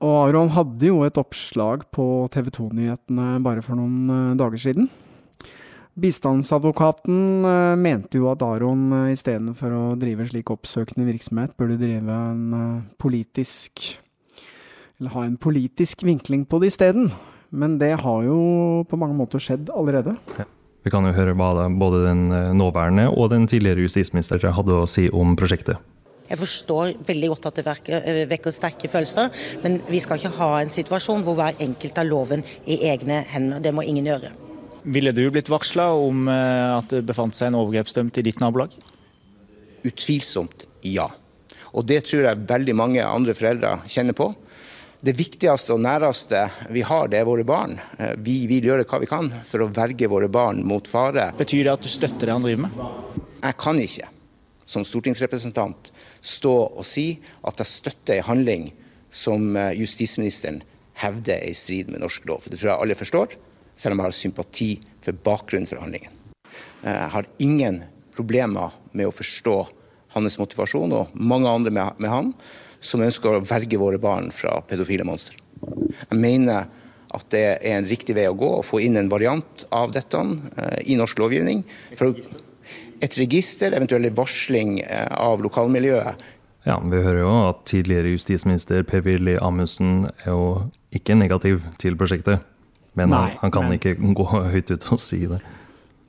Og 0.00 0.16
Aron 0.30 0.48
hadde 0.54 0.88
jo 0.88 1.02
et 1.04 1.18
oppslag 1.20 1.84
på 1.92 2.04
TV 2.32 2.48
2-nyhetene 2.56 3.36
bare 3.44 3.64
for 3.64 3.76
noen 3.76 4.08
eh, 4.08 4.36
dager 4.40 4.62
siden. 4.62 4.88
Bistandsadvokaten 6.00 7.44
eh, 7.44 7.74
mente 7.76 8.16
jo 8.16 8.30
at 8.32 8.40
Aron 8.46 8.86
eh, 8.96 9.10
istedenfor 9.12 9.74
å 9.76 9.82
drive 10.00 10.30
slik 10.30 10.52
oppsøkende 10.54 11.04
virksomhet, 11.10 11.52
burde 11.60 11.76
drive 11.80 12.16
en 12.32 12.86
politisk 13.00 13.98
Eller 15.00 15.12
ha 15.12 15.26
en 15.26 15.36
politisk 15.40 16.04
vinkling 16.04 16.46
på 16.48 16.62
det 16.62 16.72
isteden. 16.72 17.12
Men 17.50 17.76
det 17.80 17.92
har 18.00 18.24
jo 18.24 18.40
på 18.88 18.96
mange 19.00 19.16
måter 19.18 19.42
skjedd 19.42 19.68
allerede. 19.74 20.14
Vi 20.84 20.92
kan 20.92 21.04
jo 21.04 21.12
høre 21.12 21.36
hva 21.36 21.68
både 21.68 22.04
den 22.06 22.28
nåværende 22.56 23.10
og 23.10 23.32
den 23.32 23.48
tidligere 23.50 23.84
justisministeren 23.84 24.54
hadde 24.56 24.76
å 24.76 24.88
si 24.88 25.10
om 25.12 25.34
prosjektet. 25.36 25.80
Jeg 26.30 26.38
forstår 26.38 26.92
veldig 27.08 27.28
godt 27.32 27.48
at 27.50 27.56
det 27.58 27.64
vekker, 27.66 28.04
eh, 28.06 28.20
vekker 28.30 28.54
sterke 28.54 28.88
følelser, 28.90 29.32
men 29.64 29.80
vi 29.90 29.98
skal 30.02 30.20
ikke 30.20 30.36
ha 30.38 30.50
en 30.60 30.70
situasjon 30.70 31.24
hvor 31.26 31.34
hver 31.34 31.58
enkelt 31.58 31.96
har 31.98 32.06
loven 32.06 32.44
i 32.70 32.78
egne 32.86 33.24
hender. 33.32 33.58
Det 33.60 33.72
må 33.74 33.82
ingen 33.82 34.06
gjøre. 34.06 34.30
Ville 34.84 35.12
du 35.12 35.24
blitt 35.30 35.50
varsla 35.50 35.90
om 35.92 36.28
eh, 36.30 36.76
at 36.78 36.94
det 36.94 37.02
befant 37.08 37.34
seg 37.34 37.50
en 37.50 37.58
overgrepsdømt 37.60 38.20
i 38.22 38.24
ditt 38.28 38.38
nabolag? 38.40 38.70
Utvilsomt 39.82 40.68
ja. 40.86 41.08
Og 41.74 41.84
det 41.86 42.04
tror 42.06 42.24
jeg 42.28 42.46
veldig 42.46 42.76
mange 42.78 43.02
andre 43.02 43.34
foreldre 43.34 43.80
kjenner 43.90 44.14
på. 44.16 44.30
Det 45.00 45.14
viktigste 45.16 45.74
og 45.74 45.82
næreste 45.82 46.44
vi 46.70 46.82
har, 46.84 47.08
det 47.08 47.20
er 47.20 47.26
våre 47.26 47.44
barn. 47.48 47.74
Eh, 47.98 48.14
Vi 48.22 48.44
vil 48.46 48.70
gjøre 48.70 48.86
hva 48.86 49.02
vi 49.02 49.10
kan 49.10 49.32
for 49.50 49.66
å 49.66 49.70
verge 49.74 50.06
våre 50.06 50.30
barn 50.30 50.62
mot 50.62 50.86
fare. 50.86 51.32
Betyr 51.36 51.66
det 51.66 51.74
at 51.74 51.82
du 51.82 51.90
støtter 51.90 52.30
det 52.30 52.38
han 52.38 52.46
driver 52.46 52.68
med? 52.68 53.20
Jeg 53.40 53.58
kan 53.58 53.82
ikke 53.82 54.10
som 54.70 54.84
stortingsrepresentant 54.86 55.90
stå 56.22 56.54
og 56.76 56.86
si 56.86 57.18
at 57.46 57.60
jeg 57.62 57.66
støtter 57.70 58.18
en 58.18 58.28
handling 58.28 58.66
som 59.10 59.56
eh, 59.56 59.72
justisministeren 59.80 60.62
hevder 61.00 61.38
er 61.38 61.50
i 61.50 61.56
strid 61.56 61.90
med 61.90 62.02
norsk 62.02 62.26
lov. 62.28 62.44
Det 62.46 62.58
tror 62.60 62.72
jeg 62.74 62.82
alle 62.84 62.98
forstår, 62.98 63.36
selv 63.76 63.94
om 63.96 64.02
jeg 64.02 64.10
har 64.10 64.16
sympati 64.18 64.70
for 65.00 65.16
bakgrunnen 65.24 65.68
for 65.70 65.80
handlingen. 65.80 66.12
Jeg 66.84 67.12
har 67.14 67.28
ingen 67.40 67.82
problemer 68.12 68.74
med 68.92 69.08
å 69.08 69.14
forstå 69.14 69.54
hans 70.16 70.36
motivasjon, 70.40 70.92
og 70.92 71.14
mange 71.14 71.48
andre 71.48 71.72
med, 71.72 71.96
med 72.02 72.10
han, 72.12 72.32
som 72.80 73.02
ønsker 73.04 73.36
å 73.38 73.44
verge 73.46 73.78
våre 73.80 74.00
barn 74.02 74.28
fra 74.34 74.58
pedofile 74.68 75.06
monstre. 75.08 75.38
Jeg 76.10 76.18
mener 76.20 76.68
at 77.10 77.26
det 77.32 77.42
er 77.58 77.76
en 77.78 77.88
riktig 77.88 78.14
vei 78.16 78.26
å 78.30 78.36
gå 78.38 78.48
å 78.58 78.64
få 78.64 78.80
inn 78.84 78.96
en 79.00 79.10
variant 79.10 79.64
av 79.74 79.92
dette 79.94 80.20
eh, 80.20 80.78
i 80.92 80.96
norsk 81.00 81.18
lovgivning. 81.20 81.64
For 81.98 82.12
å- 82.12 82.46
et 83.02 83.16
register, 83.18 83.72
eventuell 83.76 84.08
varsling 84.16 84.80
eh, 84.84 85.06
av 85.16 85.40
lokalmiljøet. 85.44 86.20
Ja, 86.66 86.76
Vi 86.84 86.98
hører 87.00 87.22
jo 87.22 87.30
at 87.48 87.62
tidligere 87.70 88.12
justisminister 88.12 88.82
Per-Willy 88.84 89.38
Amundsen 89.40 90.10
er 90.26 90.28
jo 90.34 90.70
ikke 90.92 91.16
negativ 91.16 91.62
til 91.80 91.96
prosjektet. 91.96 92.42
Men 92.98 93.12
han, 93.14 93.28
Nei, 93.30 93.38
han 93.40 93.50
kan 93.54 93.64
men- 93.68 93.78
ikke 93.78 93.94
gå 94.14 94.26
høyt 94.52 94.70
ut 94.74 94.92
og 94.92 95.00
si 95.00 95.22
det. 95.26 95.40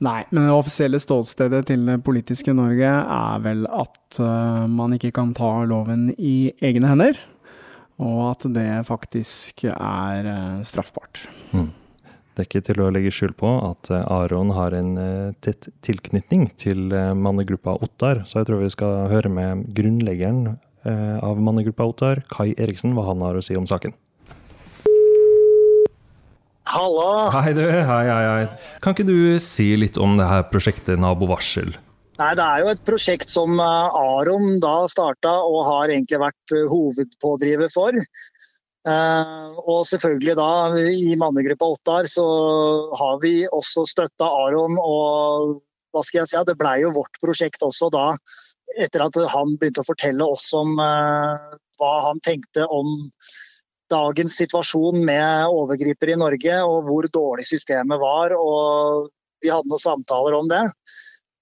Nei, 0.02 0.24
men 0.34 0.48
det 0.48 0.52
offisielle 0.52 0.98
ståstedet 0.98 1.60
til 1.68 1.84
det 1.86 2.00
politiske 2.04 2.50
Norge 2.52 2.88
er 2.90 3.38
vel 3.44 3.64
at 3.70 4.18
eh, 4.18 4.64
man 4.66 4.92
ikke 4.96 5.12
kan 5.14 5.30
ta 5.32 5.62
loven 5.64 6.08
i 6.18 6.50
egne 6.60 6.88
hender, 6.90 7.20
og 8.02 8.32
at 8.32 8.48
det 8.52 8.66
faktisk 8.88 9.62
er 9.70 10.26
eh, 10.26 10.62
straffbart. 10.66 11.22
Mm. 11.54 11.68
Det 12.32 12.40
er 12.40 12.46
ikke 12.48 12.60
til 12.64 12.78
å 12.80 12.88
legge 12.88 13.10
skjul 13.12 13.34
på 13.36 13.48
at 13.60 13.90
eh, 13.92 14.06
Aron 14.08 14.54
har 14.56 14.72
en 14.72 14.92
eh, 14.96 15.32
tett 15.44 15.68
tilknytning 15.84 16.46
til 16.56 16.88
eh, 16.96 17.10
mannegruppa 17.12 17.74
Ottar, 17.84 18.22
så 18.24 18.40
jeg 18.40 18.48
tror 18.48 18.62
vi 18.62 18.70
skal 18.72 19.10
høre 19.12 19.32
med 19.32 19.66
grunnleggeren 19.76 20.54
av 20.82 21.38
mannegruppa 21.38 21.84
Ottar, 21.86 22.24
Kai 22.26 22.56
Eriksen, 22.58 22.96
hva 22.96 23.04
han 23.06 23.20
har 23.22 23.36
å 23.38 23.42
si 23.44 23.54
om 23.54 23.68
saken. 23.70 23.92
Hallo! 26.72 27.04
Hei 27.36 27.52
du, 27.54 27.62
hei, 27.62 28.00
hei, 28.08 28.24
hei. 28.26 28.48
Kan 28.82 28.96
ikke 28.96 29.06
du 29.06 29.38
si 29.38 29.68
litt 29.78 30.00
om 30.00 30.16
det 30.18 30.26
her 30.26 30.42
prosjektet 30.50 30.98
Nabovarsel? 30.98 31.70
Nei, 32.18 32.32
Det 32.34 32.48
er 32.48 32.64
jo 32.64 32.72
et 32.72 32.82
prosjekt 32.88 33.30
som 33.30 33.62
Aron 33.62 34.58
da 34.64 34.74
starta 34.90 35.36
og 35.46 35.60
har 35.68 35.94
egentlig 35.94 36.18
vært 36.24 36.56
hovedpådriver 36.72 37.70
for. 37.70 38.02
Eh, 38.82 39.58
og 39.62 39.84
selvfølgelig 39.86 40.34
da 40.38 40.52
i 40.90 41.12
mannegruppa 41.18 41.68
Ottar 41.76 42.08
så 42.10 42.24
har 42.98 43.20
vi 43.22 43.44
også 43.46 43.84
støtta 43.86 44.26
Aron 44.26 44.74
og 44.82 45.60
hva 45.92 46.02
skal 46.02 46.22
jeg 46.22 46.32
si, 46.32 46.40
det 46.48 46.56
blei 46.58 46.80
jo 46.82 46.90
vårt 46.96 47.20
prosjekt 47.22 47.62
også 47.62 47.92
da 47.94 48.08
etter 48.80 49.04
at 49.04 49.18
han 49.30 49.54
begynte 49.60 49.84
å 49.84 49.86
fortelle 49.86 50.26
oss 50.34 50.48
om 50.56 50.74
eh, 50.80 51.54
hva 51.78 51.92
han 52.08 52.20
tenkte 52.24 52.66
om 52.72 52.96
dagens 53.92 54.34
situasjon 54.40 55.02
med 55.04 55.52
overgripere 55.52 56.14
i 56.14 56.20
Norge 56.20 56.58
og 56.64 56.88
hvor 56.88 57.08
dårlig 57.12 57.46
systemet 57.48 58.00
var. 58.00 58.34
og 58.34 59.10
Vi 59.44 59.52
hadde 59.52 59.68
noen 59.68 59.82
samtaler 59.82 60.38
om 60.38 60.48
det. 60.50 60.64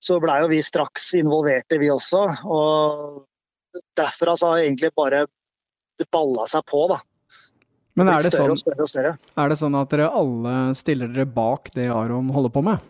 Så 0.03 0.19
blei 0.23 0.41
jo 0.43 0.51
vi 0.51 0.63
straks 0.65 1.13
involverte, 1.19 1.79
vi 1.79 1.93
også. 1.93 2.25
og 2.49 3.81
Derfor 3.97 4.35
har 4.35 4.65
egentlig 4.65 4.91
bare 4.97 5.27
det 6.01 6.09
balla 6.11 6.49
seg 6.51 6.65
på. 6.67 6.89
da. 6.91 6.99
Men 8.01 8.11
er 8.15 8.25
det, 8.25 8.33
sånn, 8.33 8.57
større 8.59 8.87
og 8.87 8.91
større. 8.91 9.13
er 9.45 9.53
det 9.53 9.59
sånn 9.61 9.77
at 9.77 9.93
dere 9.93 10.09
alle 10.17 10.55
stiller 10.79 11.11
dere 11.13 11.29
bak 11.29 11.69
det 11.77 11.91
Aron 11.93 12.31
holder 12.33 12.53
på 12.55 12.65
med? 12.65 12.89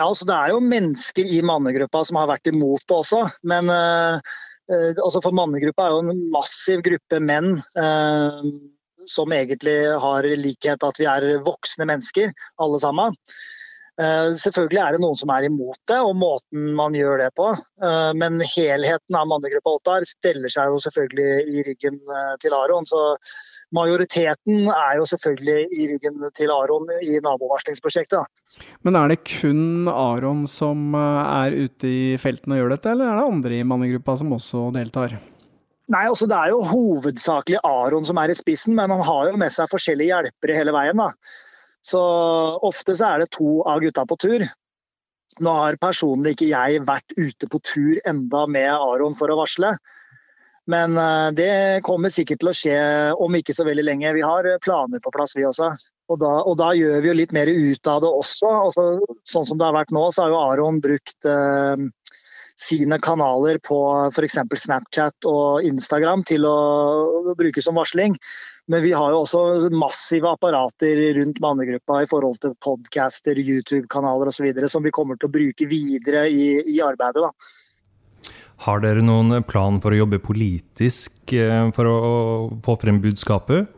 Ja, 0.00 0.08
altså 0.08 0.26
Det 0.26 0.36
er 0.36 0.54
jo 0.54 0.62
mennesker 0.64 1.28
i 1.28 1.42
mannegruppa 1.44 2.02
som 2.08 2.18
har 2.18 2.30
vært 2.30 2.48
imot 2.50 2.82
det 2.88 2.96
også. 2.96 3.22
Men 3.52 3.70
eh, 3.70 4.34
eh, 4.72 4.90
altså 4.96 5.22
for 5.22 5.36
mannegruppa 5.36 5.86
er 5.86 5.96
jo 5.96 6.02
en 6.06 6.26
massiv 6.32 6.82
gruppe 6.86 7.20
menn 7.20 7.58
eh, 7.78 8.50
som 9.10 9.32
egentlig 9.36 9.76
har 10.02 10.28
likhet 10.40 10.84
at 10.86 11.00
vi 11.00 11.08
er 11.08 11.30
voksne 11.44 11.86
mennesker, 11.88 12.32
alle 12.64 12.80
sammen. 12.82 13.16
Eh, 14.00 14.32
selvfølgelig 14.40 14.80
er 14.80 14.96
det 14.96 15.02
noen 15.02 15.18
som 15.18 15.32
er 15.34 15.46
imot 15.48 15.78
det, 15.90 15.98
og 16.00 16.14
måten 16.16 16.70
man 16.78 16.96
gjør 16.96 17.20
det 17.24 17.30
på. 17.36 17.50
Eh, 17.84 18.10
men 18.16 18.40
helheten 18.54 19.18
av 19.18 19.28
mannegruppa 19.28 19.76
Ottar 19.76 20.06
steller 20.08 20.52
seg 20.52 20.72
jo 20.72 20.80
selvfølgelig 20.86 21.58
i 21.58 21.64
ryggen 21.68 21.98
eh, 22.00 22.34
til 22.40 22.56
Aron. 22.56 22.88
Så 22.88 23.02
majoriteten 23.74 24.68
er 24.72 24.98
jo 24.98 25.08
selvfølgelig 25.08 25.66
i 25.70 25.88
ryggen 25.92 26.22
til 26.36 26.52
Aron 26.54 26.88
i 27.00 27.18
nabovarslingsprosjektet. 27.22 28.26
Men 28.86 28.98
er 28.98 29.12
det 29.12 29.20
kun 29.28 29.90
Aron 29.90 30.46
som 30.50 30.94
eh, 30.98 31.34
er 31.46 31.58
ute 31.66 31.90
i 31.90 32.00
felten 32.20 32.54
og 32.54 32.62
gjør 32.62 32.74
dette, 32.74 32.94
eller 32.94 33.10
er 33.10 33.20
det 33.20 33.28
andre 33.34 33.60
i 33.60 33.66
mannegruppa 33.66 34.16
som 34.20 34.34
også 34.36 34.68
deltar? 34.76 35.18
Nei, 35.90 36.04
altså 36.06 36.28
Det 36.30 36.38
er 36.38 36.52
jo 36.52 36.62
hovedsakelig 36.70 37.62
Aron 37.66 38.06
som 38.06 38.18
er 38.22 38.30
i 38.30 38.38
spissen, 38.38 38.76
men 38.78 38.92
han 38.94 39.02
har 39.06 39.30
jo 39.30 39.38
med 39.40 39.50
seg 39.54 39.70
forskjellige 39.72 40.14
hjelpere 40.14 40.58
hele 40.58 40.74
veien. 40.74 41.02
da. 41.02 41.10
Så 41.82 42.00
Ofte 42.66 42.94
så 42.94 43.14
er 43.14 43.22
det 43.22 43.32
to 43.34 43.60
av 43.66 43.80
gutta 43.82 44.04
på 44.06 44.18
tur. 44.20 44.44
Nå 45.40 45.54
har 45.56 45.78
personlig 45.80 46.36
ikke 46.36 46.50
jeg 46.50 46.82
vært 46.86 47.14
ute 47.16 47.48
på 47.48 47.60
tur 47.64 47.98
enda 48.06 48.44
med 48.46 48.70
Aron 48.70 49.16
for 49.18 49.32
å 49.32 49.38
varsle. 49.40 49.72
Men 50.70 50.96
eh, 51.00 51.28
det 51.36 51.52
kommer 51.86 52.12
sikkert 52.12 52.42
til 52.42 52.50
å 52.52 52.56
skje 52.56 52.80
om 53.18 53.38
ikke 53.38 53.56
så 53.56 53.66
veldig 53.66 53.86
lenge. 53.86 54.12
Vi 54.16 54.26
har 54.26 54.48
planer 54.64 55.02
på 55.02 55.12
plass, 55.14 55.36
vi 55.38 55.46
også. 55.48 55.72
Og 56.10 56.18
da, 56.18 56.30
og 56.42 56.56
da 56.58 56.72
gjør 56.74 57.02
vi 57.02 57.10
jo 57.10 57.16
litt 57.20 57.34
mer 57.34 57.50
ut 57.50 57.90
av 57.90 58.02
det 58.02 58.10
også. 58.10 58.50
også. 58.70 58.86
sånn 59.30 59.46
som 59.46 59.58
det 59.58 59.68
har 59.68 59.76
vært 59.78 59.94
nå, 59.94 60.08
så 60.10 60.26
har 60.26 60.34
jo 60.34 60.42
Aron 60.42 60.80
brukt 60.82 61.28
eh, 61.28 61.84
sine 62.60 62.98
kanaler 63.02 63.60
på 63.64 63.80
f.eks. 64.10 64.40
Snapchat 64.64 65.28
og 65.30 65.66
Instagram 65.66 66.24
til 66.28 66.46
å 66.48 67.34
bruke 67.38 67.62
som 67.64 67.78
varsling. 67.78 68.18
Men 68.70 68.84
vi 68.84 68.92
har 68.94 69.10
jo 69.10 69.22
også 69.24 69.70
massive 69.74 70.30
apparater 70.30 71.00
rundt 71.16 71.40
mannegruppa 71.42 72.02
i 72.04 72.10
forhold 72.10 72.38
til 72.42 72.52
podcaster, 72.62 73.38
YouTube-kanaler 73.38 74.30
osv. 74.30 74.50
som 74.70 74.84
vi 74.84 74.92
kommer 74.94 75.18
til 75.18 75.30
å 75.30 75.34
bruke 75.34 75.66
videre 75.70 76.28
i, 76.30 76.52
i 76.76 76.78
arbeidet. 76.84 77.24
da. 77.24 77.32
Har 78.60 78.82
dere 78.84 79.00
noen 79.00 79.40
plan 79.48 79.78
for 79.80 79.94
å 79.94 80.02
jobbe 80.02 80.20
politisk 80.20 81.32
eh, 81.32 81.70
for 81.76 81.88
å 81.88 82.00
få 82.64 82.74
frem 82.82 82.98
budskapet? 83.00 83.70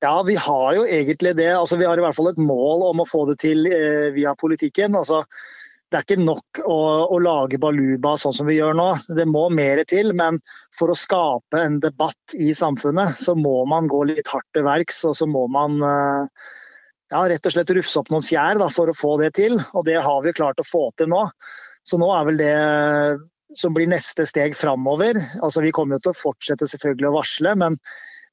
Ja, 0.00 0.22
vi 0.24 0.36
har 0.36 0.70
jo 0.76 0.86
egentlig 0.88 1.34
det. 1.36 1.50
Altså, 1.52 1.76
vi 1.80 1.84
har 1.88 2.00
i 2.00 2.04
hvert 2.04 2.16
fall 2.16 2.30
et 2.32 2.40
mål 2.40 2.86
om 2.90 3.02
å 3.02 3.08
få 3.08 3.26
det 3.28 3.38
til 3.44 3.68
eh, 3.68 4.08
via 4.16 4.34
politikken. 4.40 4.96
Altså, 4.96 5.22
det 5.92 5.98
er 6.00 6.06
ikke 6.06 6.24
nok 6.24 6.60
å, 6.64 6.78
å, 7.12 7.18
lage 7.22 7.60
baluba 7.60 8.14
sånn 8.20 8.34
som 8.36 8.48
vi 8.48 8.56
gjør 8.56 8.76
nå. 8.76 8.88
Det 9.16 9.28
må 9.28 9.46
mer 9.52 9.84
til. 9.88 10.14
Men 10.16 10.40
for 10.76 10.92
å 10.92 10.98
skape 10.98 11.60
en 11.60 11.76
debatt 11.84 12.36
i 12.36 12.54
samfunnet, 12.56 13.20
så 13.20 13.36
må 13.38 13.62
man 13.70 13.88
gå 13.92 14.02
litt 14.10 14.32
hardt 14.32 14.48
til 14.56 14.64
verks. 14.66 15.02
Og 15.08 15.16
så 15.20 15.28
må 15.28 15.44
man 15.52 15.76
eh, 15.84 16.48
ja, 17.12 17.20
rett 17.30 17.44
og 17.44 17.56
slett 17.56 17.76
rufse 17.76 18.00
opp 18.00 18.08
noen 18.12 18.24
fjær 18.24 18.64
da, 18.64 18.72
for 18.72 18.88
å 18.88 18.96
få 18.96 19.18
det 19.20 19.34
til. 19.36 19.60
Og 19.76 19.84
det 19.88 20.00
har 20.04 20.24
vi 20.24 20.36
klart 20.36 20.60
å 20.60 20.68
få 20.68 20.88
til 20.96 21.12
nå. 21.12 21.26
Så 21.84 22.00
nå 22.00 22.08
er 22.16 22.28
vel 22.28 22.40
det 22.40 22.56
som 23.58 23.74
blir 23.76 23.88
neste 23.90 24.26
steg 24.28 24.56
framover. 24.58 25.18
Altså, 25.42 25.62
vi 25.64 25.72
kommer 25.74 26.02
til 26.02 26.12
å 26.12 26.18
fortsette 26.18 26.68
selvfølgelig 26.70 27.10
å 27.10 27.16
varsle, 27.18 27.54
men 27.60 27.78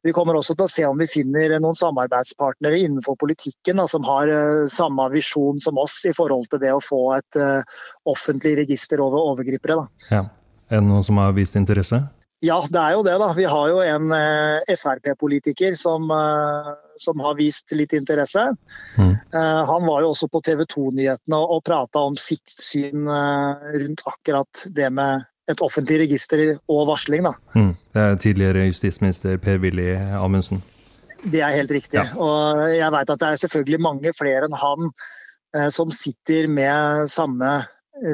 vi 0.02 0.14
kommer 0.18 0.38
også 0.38 0.56
til 0.58 0.66
å 0.66 0.72
se 0.72 0.86
om 0.90 0.98
vi 0.98 1.10
finner 1.10 1.54
noen 1.62 1.78
samarbeidspartnere 1.78 2.80
innenfor 2.82 3.20
politikken 3.22 3.78
da, 3.78 3.86
som 3.90 4.06
har 4.08 4.32
uh, 4.34 4.70
samme 4.72 5.06
visjon 5.14 5.62
som 5.62 5.78
oss 5.82 6.00
i 6.10 6.14
forhold 6.18 6.50
til 6.50 6.64
det 6.64 6.72
å 6.74 6.82
få 6.82 7.04
et 7.20 7.38
uh, 7.38 7.62
offentlig 8.10 8.56
register 8.64 9.04
over 9.04 9.22
overgripere. 9.34 9.86
Ja. 10.10 10.26
Er 10.72 10.80
det 10.80 10.88
noen 10.88 11.06
som 11.06 11.20
har 11.22 11.36
vist 11.38 11.58
interesse? 11.60 12.00
Ja, 12.42 12.58
det 12.66 12.82
er 12.82 12.96
jo 12.98 13.04
det. 13.06 13.16
da. 13.22 13.28
Vi 13.38 13.46
har 13.46 13.70
jo 13.70 13.82
en 13.86 14.14
uh, 14.14 14.76
Frp-politiker 14.82 15.76
som, 15.78 16.10
som, 16.98 17.22
har 17.22 17.36
vist 17.38 17.70
litt 17.78 17.94
interesse. 17.94 18.48
Mm. 18.98 19.14
han 19.70 19.86
var 19.86 20.02
jo 20.02 20.10
også 20.12 20.28
på 20.32 20.42
TV 20.46 20.64
2-nyhetene 20.66 21.38
og, 21.38 21.58
og 21.58 21.62
prata 21.70 22.02
om 22.02 22.18
sitt 22.18 22.50
syn 22.58 23.06
rundt 23.06 24.02
akkurat 24.10 24.66
det 24.74 24.90
med 24.90 25.28
et 25.52 25.62
offentlig 25.64 26.02
register 26.06 26.44
og 26.72 26.86
varsling. 26.90 27.26
Da. 27.28 27.34
Mm. 27.56 27.72
Det 27.94 28.04
er 28.04 28.20
tidligere 28.26 28.68
justisminister 28.70 29.38
Per-Willy 29.42 29.94
Amundsen. 30.18 30.64
Det 31.22 31.42
er 31.44 31.54
helt 31.54 31.72
riktig. 31.72 32.00
Ja. 32.00 32.08
Og 32.18 32.64
jeg 32.74 32.90
vet 32.96 33.14
at 33.14 33.22
det 33.22 33.28
er 33.28 33.42
selvfølgelig 33.44 33.82
mange 33.84 34.14
flere 34.18 34.48
enn 34.48 34.58
han 34.58 34.90
eh, 34.90 35.70
som 35.74 35.92
sitter 35.94 36.50
med 36.50 37.12
samme 37.14 37.60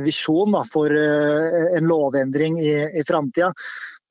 visjon 0.04 0.56
da, 0.56 0.66
for 0.74 0.92
eh, 0.92 1.78
en 1.78 1.88
lovendring 1.88 2.60
i, 2.60 2.74
i 3.00 3.06
framtida. 3.08 3.54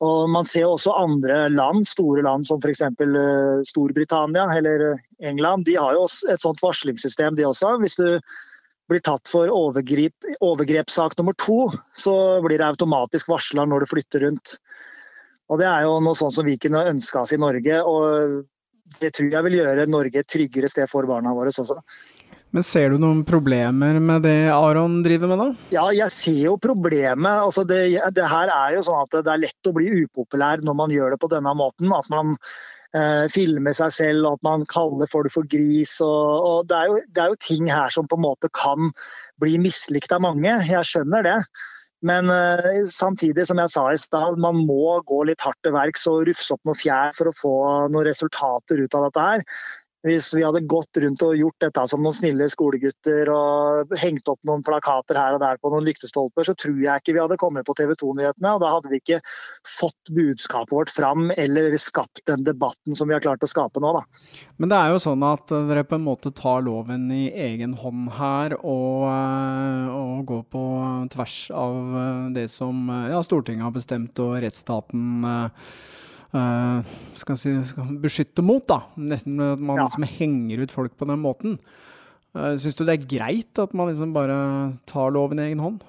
Og 0.05 0.29
Man 0.29 0.45
ser 0.45 0.67
også 0.69 0.93
andre 0.93 1.47
land, 1.49 1.87
store 1.89 2.25
land 2.27 2.45
som 2.49 2.61
f.eks. 2.61 2.83
Eh, 2.83 3.63
Storbritannia 3.65 4.45
eller 4.59 4.99
England. 5.21 5.65
De 5.65 5.79
har 5.81 5.97
jo 5.97 6.05
et 6.05 6.43
sånt 6.43 6.61
varslingssystem, 6.61 7.37
de 7.37 7.47
også. 7.49 7.79
Hvis 7.81 7.97
du 7.97 8.21
blir 8.91 9.01
tatt 9.03 9.29
for 9.31 9.51
overgrep, 9.51 10.29
overgrepssak 10.45 11.17
nummer 11.19 11.35
to, 11.41 11.71
så 11.97 12.43
blir 12.45 12.61
det 12.61 12.69
automatisk 12.69 13.31
varsla 13.33 13.65
når 13.67 13.83
du 13.83 13.93
flytter 13.95 14.27
rundt. 14.29 14.59
Og 15.49 15.59
Det 15.63 15.67
er 15.71 15.87
jo 15.87 15.97
noe 16.03 16.19
sånt 16.19 16.35
som 16.35 16.47
vi 16.47 16.59
kunne 16.61 16.85
ønska 16.91 17.23
oss 17.23 17.33
i 17.33 17.41
Norge. 17.41 17.81
og 17.83 18.45
Det 19.01 19.15
tror 19.15 19.33
jeg 19.33 19.49
vil 19.49 19.59
gjøre 19.63 19.89
Norge 19.91 20.21
et 20.21 20.29
tryggere 20.29 20.69
sted 20.71 20.91
for 20.91 21.09
barna 21.09 21.33
våre 21.35 21.55
også. 21.55 21.81
Men 22.57 22.65
ser 22.65 22.89
du 22.89 22.97
noen 22.97 23.19
problemer 23.29 23.99
med 24.01 24.23
det 24.25 24.49
Aron 24.49 25.03
driver 25.05 25.29
med, 25.29 25.41
da? 25.43 25.67
Ja, 25.75 25.83
jeg 25.93 26.15
ser 26.15 26.39
jo 26.47 26.55
problemet. 26.57 27.43
Altså 27.45 27.67
det, 27.69 27.83
det, 28.17 28.25
her 28.31 28.49
er 28.49 28.79
jo 28.79 28.87
sånn 28.87 29.03
at 29.03 29.19
det 29.27 29.29
er 29.29 29.43
lett 29.43 29.69
å 29.69 29.75
bli 29.77 29.91
upopulær 30.07 30.65
når 30.65 30.79
man 30.79 30.95
gjør 30.95 31.13
det 31.13 31.21
på 31.21 31.29
denne 31.35 31.53
måten. 31.59 31.93
At 31.93 32.09
man 32.09 32.33
eh, 32.97 33.29
filmer 33.35 33.77
seg 33.77 33.93
selv, 33.99 34.23
og 34.25 34.39
at 34.39 34.49
man 34.49 34.65
kaller 34.73 35.13
folk 35.13 35.35
for 35.37 35.45
gris. 35.53 35.99
Og, 36.01 36.49
og 36.49 36.73
det, 36.73 36.81
er 36.81 36.89
jo, 36.89 36.99
det, 37.05 37.27
er 37.27 37.35
jo, 37.35 37.41
ting 37.45 37.69
her 37.69 37.93
som 37.93 38.09
på 38.09 38.17
en 38.17 38.25
måte 38.25 38.49
kan 38.57 38.89
bli 39.45 39.61
mislikt 39.61 40.17
av 40.17 40.25
mange. 40.25 40.57
Jeg 40.65 40.89
skjønner 40.95 41.29
det. 41.29 41.39
Men 42.09 42.33
eh, 42.33 42.87
samtidig, 42.89 43.51
som 43.51 43.61
jeg 43.61 43.77
sa 43.77 43.91
i 43.93 44.01
stad, 44.01 44.41
man 44.41 44.65
må 44.65 44.97
gå 45.05 45.27
litt 45.29 45.45
hardt 45.45 45.61
til 45.61 45.77
verks 45.77 46.09
og 46.09 46.25
rufse 46.31 46.57
opp 46.57 46.65
noen 46.65 46.81
fjær 46.81 47.13
for 47.21 47.29
å 47.29 47.37
få 47.37 47.59
noen 47.93 48.09
resultater 48.09 48.81
ut 48.81 48.97
av 48.97 49.11
dette 49.11 49.33
her. 49.33 49.51
Hvis 50.07 50.29
vi 50.37 50.45
hadde 50.45 50.63
gått 50.71 51.01
rundt 51.03 51.23
og 51.27 51.35
gjort 51.35 51.65
dette 51.65 51.83
som 51.91 52.03
noen 52.05 52.15
snille 52.15 52.47
skolegutter 52.53 53.31
og 53.33 53.95
hengt 53.99 54.29
opp 54.31 54.39
noen 54.47 54.63
plakater 54.67 55.19
her 55.19 55.35
og 55.35 55.43
der 55.43 55.59
på 55.59 55.73
noen 55.73 55.87
lyktestolper, 55.89 56.47
så 56.47 56.55
tror 56.59 56.79
jeg 56.79 57.03
ikke 57.03 57.17
vi 57.17 57.23
hadde 57.25 57.39
kommet 57.41 57.67
på 57.67 57.75
TV 57.79 57.97
2-nyhetene. 57.99 58.53
og 58.55 58.63
Da 58.63 58.71
hadde 58.77 58.93
vi 58.93 59.01
ikke 59.03 59.19
fått 59.67 60.13
budskapet 60.15 60.77
vårt 60.77 60.93
fram 60.95 61.33
eller 61.35 61.75
skapt 61.83 62.23
den 62.31 62.47
debatten 62.47 62.95
som 62.95 63.11
vi 63.11 63.17
har 63.17 63.25
klart 63.25 63.43
å 63.43 63.51
skape 63.51 63.83
nå. 63.83 63.93
Da. 63.97 64.05
Men 64.63 64.71
det 64.71 64.79
er 64.79 64.95
jo 64.95 65.03
sånn 65.03 65.27
at 65.27 65.51
dere 65.51 65.87
på 65.89 65.99
en 65.99 66.07
måte 66.07 66.31
tar 66.37 66.63
loven 66.67 67.11
i 67.11 67.27
egen 67.49 67.75
hånd 67.81 68.13
her 68.21 68.57
og, 68.61 69.09
eh, 69.11 69.91
og 69.91 70.25
går 70.31 70.47
på 70.55 70.65
tvers 71.17 71.39
av 71.51 71.99
det 72.37 72.47
som 72.53 72.87
ja, 73.11 73.19
Stortinget 73.27 73.67
har 73.67 73.75
bestemt 73.75 74.23
og 74.23 74.39
rettsstaten 74.45 75.27
uh, 76.37 76.97
skal 77.17 77.39
si, 77.41 77.53
skal 77.67 77.97
beskytte 78.03 78.45
mot. 78.45 78.65
da, 78.69 78.83
At 79.17 79.27
man 79.27 79.77
ja. 79.77 79.87
liksom 79.87 80.07
henger 80.09 80.65
ut 80.65 80.75
folk 80.75 80.97
på 80.99 81.09
den 81.09 81.23
måten. 81.25 81.59
Uh, 82.37 82.55
Syns 82.61 82.79
du 82.79 82.85
det 82.85 82.99
er 82.99 83.09
greit 83.17 83.63
at 83.63 83.73
man 83.77 83.91
liksom 83.91 84.13
bare 84.17 84.39
tar 84.91 85.15
loven 85.17 85.41
i 85.41 85.49
egen 85.49 85.65
hånd? 85.65 85.87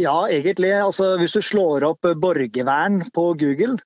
Ja, 0.00 0.24
egentlig. 0.26 0.72
Altså, 0.74 1.14
hvis 1.20 1.36
du 1.36 1.40
slår 1.44 1.86
opp 1.86 2.06
borgervern 2.18 3.04
på 3.14 3.28
Google, 3.38 3.78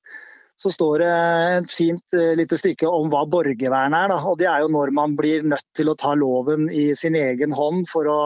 så 0.59 0.73
står 0.73 1.05
det 1.05 1.11
et 1.59 1.75
fint 1.77 2.17
lite 2.39 2.57
stykke 2.59 2.89
om 2.89 3.13
hva 3.13 3.27
borgervern 3.29 3.95
er. 3.95 4.09
Da. 4.11 4.17
Og 4.25 4.41
Det 4.41 4.49
er 4.49 4.65
jo 4.65 4.73
når 4.73 4.91
man 4.97 5.15
blir 5.21 5.45
nødt 5.47 5.69
til 5.77 5.93
å 5.93 5.99
ta 6.01 6.17
loven 6.19 6.67
i 6.73 6.89
sin 6.99 7.15
egen 7.15 7.53
hånd 7.55 7.85
for 7.93 8.09
å 8.11 8.21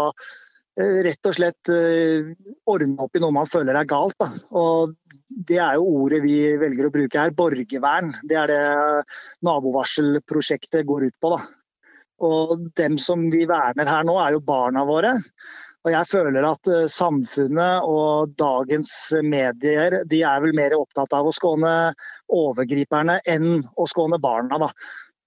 rett 0.80 1.28
og 1.28 1.34
slett 1.36 1.68
uh, 1.68 2.32
ordne 2.70 3.04
opp 3.04 3.16
i 3.16 3.20
noe 3.20 3.34
man 3.36 3.50
føler 3.50 3.76
er 3.76 3.88
galt. 3.88 4.16
Da. 4.20 4.30
Og 4.56 4.94
det 5.28 5.58
er 5.60 5.76
jo 5.76 5.88
ordet 6.02 6.22
vi 6.24 6.36
velger 6.60 6.88
å 6.88 6.92
bruke 6.94 7.20
her, 7.20 7.34
borgervern. 7.36 8.14
Det 8.24 8.38
er 8.40 8.52
det 8.52 8.62
nabovarselprosjektet 9.44 10.86
går 10.88 11.10
ut 11.10 11.18
på. 11.20 11.34
da. 11.34 11.42
Og 12.22 12.70
dem 12.78 12.96
som 13.02 13.26
vi 13.32 13.44
verner 13.50 13.88
her 13.88 14.06
nå, 14.06 14.16
er 14.22 14.36
jo 14.36 14.46
barna 14.46 14.86
våre. 14.88 15.16
Og 15.82 15.90
jeg 15.90 16.06
føler 16.12 16.46
at 16.46 16.68
eh, 16.70 16.88
samfunnet 16.90 17.86
og 17.90 18.34
dagens 18.38 18.92
medier 19.26 20.02
de 20.06 20.20
er 20.22 20.42
vel 20.44 20.54
mer 20.54 20.76
opptatt 20.76 21.14
av 21.18 21.26
å 21.26 21.34
skåne 21.34 21.72
overgriperne 22.30 23.18
enn 23.26 23.64
å 23.74 23.88
skåne 23.90 24.20
barna. 24.22 24.60
Da. 24.62 24.70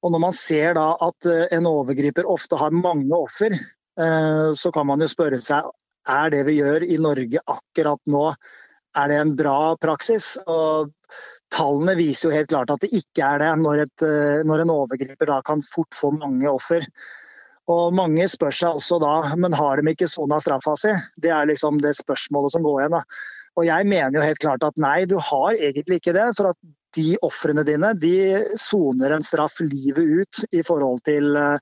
Og 0.06 0.14
når 0.14 0.24
man 0.30 0.38
ser 0.38 0.78
da 0.78 0.94
at 1.04 1.28
eh, 1.28 1.50
en 1.58 1.68
overgriper 1.68 2.30
ofte 2.32 2.60
har 2.62 2.76
mange 2.76 3.18
offer, 3.18 3.58
eh, 3.58 3.66
så 3.96 4.72
kan 4.76 4.88
man 4.90 5.00
jo 5.00 5.08
spørre 5.08 5.40
seg 5.44 5.70
er 6.06 6.32
det 6.34 6.44
vi 6.48 6.60
gjør 6.60 6.84
i 6.86 6.98
Norge 7.02 7.42
akkurat 7.50 8.02
nå 8.12 8.28
er 8.96 9.12
det 9.12 9.20
en 9.20 9.36
bra 9.38 9.76
praksis. 9.82 10.36
Og 10.48 10.92
tallene 11.54 11.98
viser 12.00 12.30
jo 12.30 12.36
helt 12.36 12.52
klart 12.52 12.74
at 12.74 12.84
det 12.86 12.94
ikke 12.96 13.28
er 13.28 13.44
det, 13.44 13.52
når, 13.62 13.86
et, 13.86 14.06
eh, 14.08 14.42
når 14.48 14.64
en 14.64 14.74
overgriper 14.76 15.30
da 15.30 15.42
kan 15.46 15.64
fort 15.74 15.98
få 15.98 16.14
mange 16.16 16.50
offer. 16.50 16.88
Og 17.72 17.96
Mange 17.98 18.28
spør 18.30 18.54
seg 18.54 18.78
også 18.78 19.00
da 19.02 19.16
men 19.42 19.56
har 19.58 19.82
de 19.82 19.90
ikke 19.96 20.10
sona 20.12 20.38
straffa 20.42 20.76
si? 20.78 20.92
Det 21.18 21.32
er 21.34 21.50
liksom 21.50 21.80
det 21.82 21.96
spørsmålet 21.98 22.54
som 22.54 22.66
går 22.66 22.84
igjen. 22.84 22.98
da. 23.00 23.04
Og 23.58 23.66
Jeg 23.66 23.88
mener 23.90 24.20
jo 24.20 24.26
helt 24.26 24.44
klart 24.44 24.64
at 24.68 24.78
nei, 24.78 25.06
du 25.10 25.18
har 25.18 25.56
egentlig 25.56 25.98
ikke 26.00 26.14
det. 26.14 26.30
For 26.38 26.52
at 26.52 26.60
de 26.96 27.16
ofrene 27.26 27.66
dine 27.68 27.92
de 27.98 28.16
soner 28.62 29.12
en 29.12 29.26
straff 29.26 29.58
livet 29.60 30.22
ut 30.22 30.46
i 30.56 30.62
forhold 30.64 31.02
til 31.10 31.34
uh, 31.36 31.58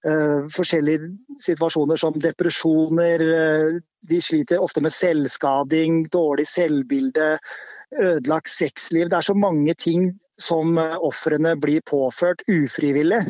Uh, 0.00 0.46
forskjellige 0.48 1.10
situasjoner 1.44 1.98
som 2.00 2.14
depresjoner. 2.16 3.20
Uh, 3.20 3.80
de 4.08 4.20
sliter 4.24 4.62
ofte 4.62 4.80
med 4.80 4.94
selvskading, 4.96 6.06
dårlig 6.08 6.46
selvbilde, 6.48 7.34
ødelagt 8.00 8.48
sexliv. 8.48 9.10
Det 9.10 9.18
er 9.18 9.28
så 9.28 9.36
mange 9.36 9.74
ting 9.76 10.14
som 10.40 10.78
uh, 10.80 10.96
ofrene 11.04 11.52
blir 11.60 11.84
påført 11.84 12.40
ufrivillig. 12.48 13.20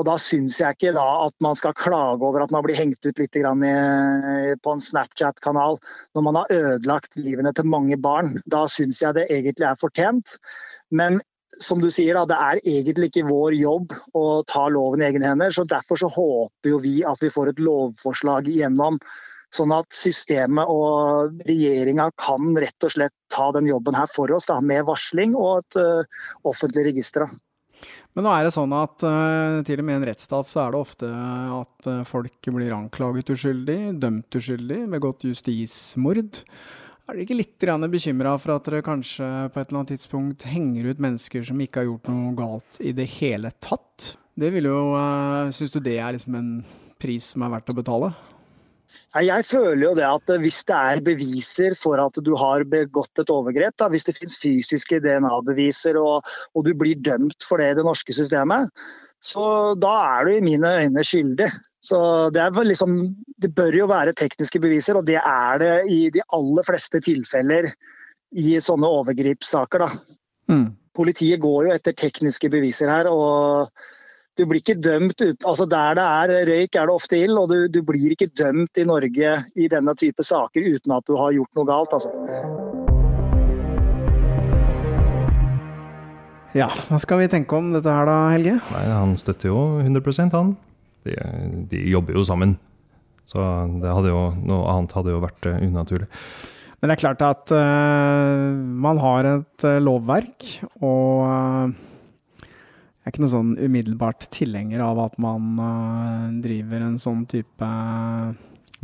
Og 0.00 0.08
Da 0.08 0.16
syns 0.18 0.56
jeg 0.58 0.74
ikke 0.74 0.94
da 0.96 1.04
at 1.26 1.36
man 1.44 1.54
skal 1.54 1.76
klage 1.76 2.24
over 2.24 2.42
at 2.42 2.50
man 2.50 2.64
blir 2.64 2.80
hengt 2.80 3.04
ut 3.04 3.20
litt 3.20 3.36
i, 3.36 3.44
på 3.44 4.72
en 4.72 4.82
Snapchat-kanal 4.82 5.78
når 6.16 6.24
man 6.26 6.40
har 6.40 6.50
ødelagt 6.50 7.14
livene 7.20 7.52
til 7.54 7.68
mange 7.70 8.00
barn. 8.00 8.40
Da 8.50 8.64
syns 8.66 9.04
jeg 9.04 9.14
det 9.14 9.28
egentlig 9.28 9.68
er 9.68 9.78
fortjent. 9.78 10.34
Men 10.90 11.20
som 11.62 11.82
du 11.82 11.90
sier, 11.92 12.16
da, 12.16 12.24
det 12.28 12.38
er 12.40 12.60
egentlig 12.62 13.10
ikke 13.10 13.28
vår 13.28 13.56
jobb 13.58 13.94
å 14.16 14.24
ta 14.48 14.66
loven 14.72 15.02
i 15.02 15.08
egne 15.10 15.30
hender. 15.32 15.54
så 15.54 15.66
Derfor 15.68 16.00
så 16.00 16.10
håper 16.12 16.72
jo 16.74 16.80
vi 16.82 16.98
at 17.06 17.22
vi 17.22 17.32
får 17.32 17.52
et 17.52 17.62
lovforslag 17.62 18.50
igjennom, 18.50 18.98
sånn 19.54 19.72
at 19.74 19.88
systemet 19.94 20.70
og 20.70 21.40
regjeringa 21.46 22.10
kan 22.18 22.54
rett 22.58 22.86
og 22.86 22.94
slett 22.96 23.14
ta 23.32 23.50
den 23.54 23.68
jobben 23.70 23.96
her 23.98 24.10
for 24.10 24.30
oss, 24.34 24.48
da, 24.50 24.60
med 24.60 24.86
varsling 24.88 25.36
og 25.38 25.62
et 25.62 25.80
uh, 25.80 26.22
offentlig 26.50 26.88
register. 26.90 27.28
Da. 27.28 27.44
Men 28.14 28.26
nå 28.26 28.32
er 28.34 28.46
det 28.46 28.54
sånn 28.54 28.74
at 28.76 29.02
uh, 29.02 29.60
til 29.66 29.82
og 29.82 29.86
med 29.86 29.96
i 29.96 30.00
en 30.00 30.08
rettsstat 30.08 30.48
så 30.48 30.64
er 30.64 30.74
det 30.74 30.80
ofte 30.80 31.10
at 31.10 31.90
uh, 31.90 32.02
folk 32.06 32.50
blir 32.54 32.74
anklaget 32.76 33.34
uskyldig, 33.34 33.78
dømt 34.02 34.38
uskyldig, 34.38 34.84
begått 34.94 35.26
justismord. 35.26 36.42
Er 37.04 37.18
dere 37.18 37.26
ikke 37.26 37.36
litt 37.36 37.64
bekymra 37.92 38.30
for 38.40 38.54
at 38.54 38.64
dere 38.64 38.84
kanskje 38.84 39.26
på 39.52 39.60
et 39.60 39.68
eller 39.68 39.82
annet 39.82 39.90
tidspunkt 39.92 40.46
henger 40.48 40.86
ut 40.88 41.02
mennesker 41.04 41.42
som 41.44 41.58
ikke 41.60 41.82
har 41.82 41.88
gjort 41.90 42.08
noe 42.08 42.30
galt 42.38 42.78
i 42.80 42.94
det 42.96 43.04
hele 43.18 43.50
tatt? 43.60 44.14
Det 44.32 44.48
vil 44.54 44.70
jo, 44.70 44.78
uh, 44.96 45.52
Syns 45.52 45.74
du 45.74 45.82
det 45.84 45.98
er 46.00 46.16
liksom 46.16 46.38
en 46.38 46.54
pris 46.96 47.26
som 47.34 47.44
er 47.44 47.52
verdt 47.52 47.74
å 47.74 47.76
betale? 47.76 48.08
Jeg 49.20 49.44
føler 49.50 49.82
jo 49.84 49.92
det 49.98 50.06
at 50.06 50.32
hvis 50.40 50.62
det 50.64 50.78
er 50.78 51.02
beviser 51.04 51.76
for 51.76 52.00
at 52.00 52.16
du 52.24 52.32
har 52.40 52.64
begått 52.72 53.20
et 53.20 53.30
overgrep, 53.30 53.76
da, 53.76 53.90
hvis 53.92 54.08
det 54.08 54.16
finnes 54.16 54.40
fysiske 54.40 55.02
DNA-beviser 55.04 55.98
og, 56.00 56.24
og, 56.54 56.64
du 56.64 56.72
blir 56.78 56.96
dømt 57.04 57.44
for 57.44 57.60
det 57.60 57.74
i 57.74 57.78
det 57.78 57.84
norske 57.84 58.16
systemet, 58.16 58.72
så 59.20 59.74
da 59.76 59.92
er 60.16 60.24
du 60.24 60.38
i 60.38 60.44
mine 60.44 60.72
øyne 60.80 61.04
skyldig. 61.04 61.52
Så 61.84 61.98
det, 62.32 62.44
liksom, 62.64 62.96
det 63.36 63.50
bør 63.52 63.76
jo 63.76 63.88
være 63.90 64.14
tekniske 64.16 64.60
beviser, 64.62 64.96
og 64.96 65.04
det 65.04 65.18
er 65.20 65.58
det 65.60 65.74
i 65.92 65.98
de 66.14 66.22
aller 66.32 66.64
fleste 66.64 67.00
tilfeller 67.04 67.68
i 68.40 68.54
sånne 68.62 68.88
overgripssaker. 69.00 69.84
Mm. 70.48 70.70
Politiet 70.96 71.42
går 71.42 71.68
jo 71.68 71.74
etter 71.74 71.96
tekniske 71.98 72.48
beviser 72.52 72.88
her. 72.88 73.10
og 73.10 73.68
du 74.34 74.42
blir 74.50 74.58
ikke 74.58 74.80
dømt 74.82 75.20
ut, 75.20 75.44
altså 75.46 75.62
Der 75.70 75.94
det 75.94 76.04
er 76.04 76.46
røyk, 76.48 76.74
er 76.74 76.88
det 76.88 76.94
ofte 76.94 77.18
ild, 77.20 77.36
og 77.38 77.52
du, 77.52 77.68
du, 77.68 77.82
blir 77.86 78.16
ikke 78.16 78.32
dømt 78.34 78.80
i 78.82 78.86
Norge 78.88 79.36
i 79.54 79.68
denne 79.70 79.94
type 79.94 80.24
saker 80.26 80.64
uten 80.74 80.90
at 80.96 81.06
du 81.06 81.14
har 81.20 81.36
gjort 81.36 81.54
noe 81.54 81.68
galt. 81.68 81.94
altså. 81.94 82.10
Ja, 86.54 86.66
hva 86.88 86.98
skal 87.02 87.22
vi 87.22 87.30
tenke 87.30 87.54
om 87.58 87.70
dette 87.74 87.90
her 87.90 88.06
da, 88.10 88.18
Helge? 88.34 88.58
Nei, 88.72 88.84
Han 88.90 89.14
støtter 89.18 89.52
jo 89.52 89.60
100% 89.84 90.34
han. 90.34 90.56
De, 91.04 91.14
de 91.70 91.84
jobber 91.92 92.16
jo 92.16 92.24
sammen. 92.26 92.56
Så 93.28 93.40
jo, 93.40 94.18
noe 94.44 94.64
annet 94.72 94.92
hadde 94.96 95.14
jo 95.14 95.22
vært 95.22 95.48
uh, 95.48 95.60
unaturlig. 95.64 96.08
Men 96.84 96.90
det 96.90 96.98
er 96.98 97.00
klart 97.00 97.22
at 97.24 97.52
uh, 97.56 98.52
man 98.84 99.00
har 99.00 99.28
et 99.30 99.64
uh, 99.64 99.80
lovverk, 99.80 100.48
og 100.84 101.72
jeg 102.44 103.08
er 103.08 103.12
ikke 103.12 103.22
noe 103.24 103.32
sånn 103.32 103.54
umiddelbart 103.56 104.28
tilhenger 104.32 104.84
av 104.84 105.00
at 105.06 105.16
man 105.20 105.54
uh, 105.56 106.26
driver 106.44 106.84
en 106.84 107.00
sånn 107.00 107.24
type 107.30 107.70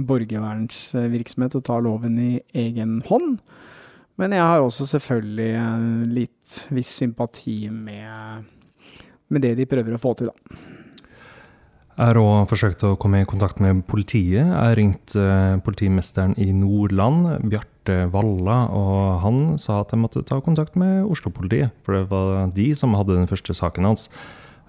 borgervernsvirksomhet 0.01 1.59
og 1.59 1.67
tar 1.69 1.85
loven 1.85 2.17
i 2.25 2.31
egen 2.57 3.03
hånd. 3.11 3.37
Men 4.21 4.33
jeg 4.37 4.49
har 4.49 4.65
også 4.65 4.89
selvfølgelig 4.89 5.53
litt 6.17 6.57
viss 6.73 6.97
sympati 7.03 7.63
med, 7.73 8.49
med 9.29 9.45
det 9.45 9.55
de 9.61 9.69
prøver 9.69 9.97
å 9.97 10.01
få 10.01 10.17
til, 10.17 10.33
da. 10.33 10.80
Jeg 12.01 12.15
har 12.15 12.17
òg 12.17 12.47
forsøkt 12.49 12.81
å 12.89 12.95
komme 12.97 13.19
i 13.21 13.27
kontakt 13.29 13.59
med 13.61 13.83
politiet. 13.85 14.41
Jeg 14.49 14.77
ringte 14.79 15.21
uh, 15.21 15.59
politimesteren 15.61 16.33
i 16.41 16.47
Nordland, 16.57 17.27
Bjarte 17.53 18.07
Valla, 18.09 18.63
og 18.73 19.19
han 19.21 19.41
sa 19.61 19.83
at 19.83 19.93
jeg 19.93 20.01
måtte 20.01 20.23
ta 20.25 20.39
kontakt 20.41 20.79
med 20.81 21.05
Oslo-politiet. 21.13 21.75
For 21.85 21.99
det 21.99 22.07
var 22.09 22.55
de 22.57 22.71
som 22.73 22.97
hadde 22.97 23.19
den 23.19 23.29
første 23.29 23.53
saken 23.59 23.91
hans. 23.91 24.07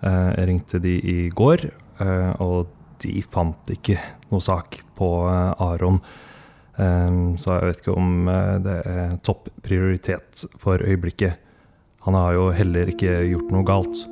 Uh, 0.04 0.36
jeg 0.36 0.50
ringte 0.50 0.82
de 0.84 0.98
i 1.00 1.16
går, 1.32 1.64
uh, 2.02 2.34
og 2.44 2.76
de 3.00 3.24
fant 3.32 3.72
ikke 3.72 3.96
noe 4.28 4.44
sak 4.44 4.82
på 5.00 5.10
Aron. 5.24 6.02
Så 6.76 7.56
jeg 7.56 7.68
vet 7.68 7.82
ikke 7.82 7.96
om 7.98 8.30
det 8.64 8.76
er 8.90 9.16
topp 9.26 9.50
prioritet 9.66 10.46
for 10.62 10.82
øyeblikket. 10.82 11.42
Han 12.06 12.18
har 12.18 12.38
jo 12.38 12.50
heller 12.56 12.94
ikke 12.94 13.24
gjort 13.32 13.54
noe 13.54 13.66
galt, 13.68 14.04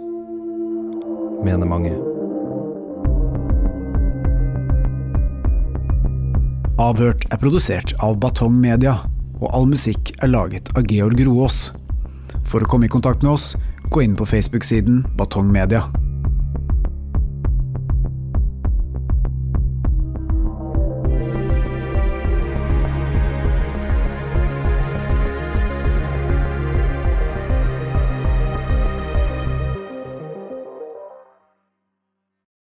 mener 1.46 1.70
mange. 1.70 2.09
Avhørt 6.80 7.26
er 7.28 7.36
produsert 7.42 7.92
av 8.00 8.14
Batong 8.24 8.54
Media, 8.56 8.94
og 9.42 9.50
all 9.52 9.66
musikk 9.68 10.14
er 10.24 10.32
laget 10.32 10.70
av 10.80 10.88
Georg 10.88 11.20
Roaas. 11.28 11.74
For 12.48 12.64
å 12.64 12.70
komme 12.72 12.88
i 12.88 12.94
kontakt 12.94 13.20
med 13.20 13.34
oss, 13.34 13.50
gå 13.92 14.06
inn 14.06 14.16
på 14.16 14.24
Facebook-siden 14.24 15.02
Batong 15.20 15.52
Media. 15.52 15.84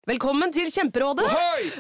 Velkommen 0.10 0.50
til 0.50 0.74
Kjemperådet! 0.74 1.30